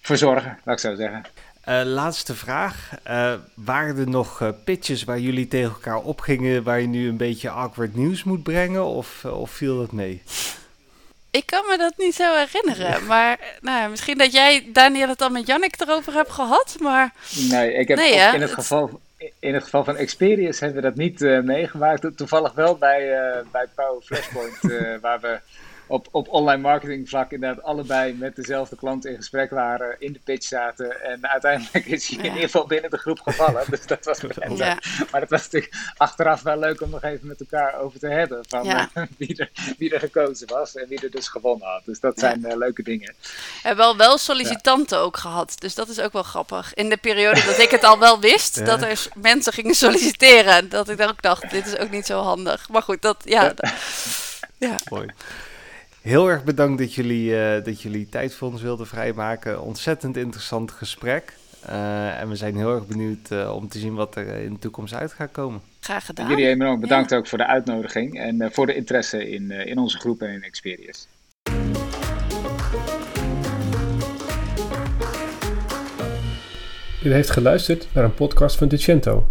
verzorgen, 0.00 0.58
laat 0.64 0.74
ik 0.74 0.80
zo 0.80 0.94
zeggen. 0.94 1.22
Uh, 1.68 1.82
laatste 1.84 2.34
vraag. 2.34 2.90
Uh, 3.10 3.34
waren 3.54 3.96
er 3.96 4.08
nog 4.08 4.40
uh, 4.40 4.48
pitches 4.64 5.04
waar 5.04 5.18
jullie 5.18 5.48
tegen 5.48 5.72
elkaar 5.72 5.98
opgingen, 5.98 6.62
waar 6.62 6.80
je 6.80 6.86
nu 6.86 7.08
een 7.08 7.16
beetje 7.16 7.50
awkward 7.50 7.94
nieuws 7.94 8.24
moet 8.24 8.42
brengen, 8.42 8.84
of, 8.84 9.24
of 9.24 9.50
viel 9.50 9.78
dat 9.78 9.92
mee? 9.92 10.22
Ik 11.30 11.46
kan 11.46 11.64
me 11.68 11.78
dat 11.78 11.92
niet 11.96 12.14
zo 12.14 12.36
herinneren, 12.36 13.06
maar 13.06 13.38
nou, 13.60 13.90
misschien 13.90 14.18
dat 14.18 14.32
jij, 14.32 14.68
Daniel, 14.72 15.08
het 15.08 15.22
al 15.22 15.30
met 15.30 15.46
Jannik 15.46 15.80
erover 15.80 16.12
hebt 16.12 16.30
gehad, 16.30 16.76
maar... 16.80 17.12
Nee, 17.50 17.72
ik 17.74 17.88
heb 17.88 17.98
nee, 17.98 18.34
in, 18.34 18.40
het 18.40 18.52
geval, 18.52 19.00
in 19.38 19.54
het 19.54 19.62
geval 19.62 19.84
van 19.84 19.96
Experience 19.96 20.64
hebben 20.64 20.82
we 20.82 20.88
dat 20.88 20.96
niet 20.96 21.20
meegemaakt. 21.44 22.16
Toevallig 22.16 22.52
wel 22.52 22.76
bij, 22.76 23.08
bij 23.52 23.66
Power 23.74 24.02
Flashpoint, 24.02 24.60
waar 25.00 25.20
we 25.20 25.40
op, 25.92 26.08
op 26.10 26.28
online 26.28 26.60
marketing 26.60 27.08
vlak 27.08 27.32
inderdaad 27.32 27.64
allebei 27.64 28.14
met 28.14 28.36
dezelfde 28.36 28.76
klant 28.76 29.06
in 29.06 29.16
gesprek 29.16 29.50
waren, 29.50 29.96
in 29.98 30.12
de 30.12 30.18
pitch 30.24 30.46
zaten. 30.46 31.02
En 31.02 31.28
uiteindelijk 31.28 31.86
is 31.86 32.08
hij 32.08 32.18
in 32.18 32.24
ieder 32.24 32.42
geval 32.42 32.66
binnen 32.66 32.90
de 32.90 32.98
groep 32.98 33.20
gevallen. 33.20 33.64
Dus 33.70 33.86
dat 33.86 34.04
was 34.04 34.20
ja. 34.56 34.78
Maar 35.10 35.20
het 35.20 35.30
was 35.30 35.42
natuurlijk 35.42 35.74
achteraf 35.96 36.42
wel 36.42 36.58
leuk 36.58 36.80
om 36.80 36.90
nog 36.90 37.02
even 37.02 37.26
met 37.26 37.40
elkaar 37.40 37.80
over 37.80 37.98
te 37.98 38.06
hebben. 38.06 38.44
Van 38.48 38.64
ja. 38.64 38.90
uh, 38.94 39.04
wie, 39.18 39.36
er, 39.36 39.50
wie 39.78 39.94
er 39.94 40.00
gekozen 40.00 40.48
was 40.48 40.74
en 40.74 40.88
wie 40.88 41.00
er 41.00 41.10
dus 41.10 41.28
gewonnen 41.28 41.68
had. 41.68 41.82
Dus 41.84 42.00
dat 42.00 42.18
zijn 42.18 42.40
uh, 42.46 42.56
leuke 42.56 42.82
dingen. 42.82 43.14
Hebben 43.62 43.84
wel, 43.84 43.96
wel 43.96 44.18
sollicitanten 44.18 44.98
ook 44.98 45.16
gehad. 45.16 45.54
Dus 45.58 45.74
dat 45.74 45.88
is 45.88 46.00
ook 46.00 46.12
wel 46.12 46.22
grappig. 46.22 46.74
In 46.74 46.88
de 46.88 46.96
periode 46.96 47.44
dat 47.44 47.58
ik 47.58 47.70
het 47.70 47.84
al 47.84 47.98
wel 47.98 48.20
wist, 48.20 48.66
dat 48.66 48.82
er 48.82 49.06
mensen 49.14 49.52
gingen 49.52 49.74
solliciteren. 49.74 50.68
Dat 50.68 50.88
ik 50.88 50.98
dan 50.98 51.08
ook 51.08 51.22
dacht, 51.22 51.50
dit 51.50 51.66
is 51.66 51.78
ook 51.78 51.90
niet 51.90 52.06
zo 52.06 52.20
handig. 52.20 52.68
Maar 52.68 52.82
goed, 52.82 53.02
dat 53.02 53.16
ja. 53.24 53.54
ja. 54.58 54.76
Mooi. 54.90 55.12
Heel 56.02 56.28
erg 56.28 56.44
bedankt 56.44 56.78
dat 56.78 56.94
jullie, 56.94 57.30
uh, 57.30 57.64
dat 57.64 57.82
jullie 57.82 58.08
tijd 58.08 58.34
voor 58.34 58.48
ons 58.48 58.62
wilden 58.62 58.86
vrijmaken. 58.86 59.62
Ontzettend 59.62 60.16
interessant 60.16 60.70
gesprek. 60.70 61.32
Uh, 61.68 62.20
en 62.20 62.28
we 62.28 62.36
zijn 62.36 62.56
heel 62.56 62.74
erg 62.74 62.86
benieuwd 62.86 63.30
uh, 63.32 63.54
om 63.54 63.68
te 63.68 63.78
zien 63.78 63.94
wat 63.94 64.16
er 64.16 64.26
in 64.26 64.52
de 64.52 64.58
toekomst 64.58 64.94
uit 64.94 65.12
gaat 65.12 65.32
komen. 65.32 65.60
Graag 65.80 66.06
gedaan. 66.06 66.28
Jullie 66.28 66.48
enorm 66.48 66.80
bedankt 66.80 67.10
ja. 67.10 67.16
ook 67.16 67.26
voor 67.26 67.38
de 67.38 67.46
uitnodiging 67.46 68.18
en 68.18 68.52
voor 68.52 68.66
de 68.66 68.74
interesse 68.74 69.30
in, 69.30 69.50
in 69.50 69.78
onze 69.78 69.98
groep 69.98 70.22
en 70.22 70.32
in 70.32 70.42
Experience. 70.42 71.06
U 77.04 77.12
heeft 77.12 77.30
geluisterd 77.30 77.88
naar 77.92 78.04
een 78.04 78.14
podcast 78.14 78.56
van 78.56 78.68
Decento. 78.68 79.28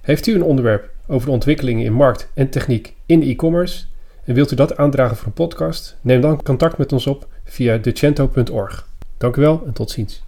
Heeft 0.00 0.26
u 0.26 0.34
een 0.34 0.42
onderwerp 0.42 0.90
over 1.06 1.26
de 1.26 1.32
ontwikkelingen 1.32 1.84
in 1.84 1.92
markt 1.92 2.30
en 2.34 2.50
techniek 2.50 2.94
in 3.06 3.22
e-commerce? 3.22 3.84
En 4.24 4.34
wilt 4.34 4.52
u 4.52 4.56
dat 4.56 4.76
aandragen 4.76 5.16
voor 5.16 5.26
een 5.26 5.32
podcast? 5.32 5.96
Neem 6.00 6.20
dan 6.20 6.42
contact 6.42 6.78
met 6.78 6.92
ons 6.92 7.06
op 7.06 7.28
via 7.44 7.76
decento.org. 7.76 8.88
Dank 9.18 9.36
u 9.36 9.40
wel 9.40 9.62
en 9.66 9.72
tot 9.72 9.90
ziens. 9.90 10.23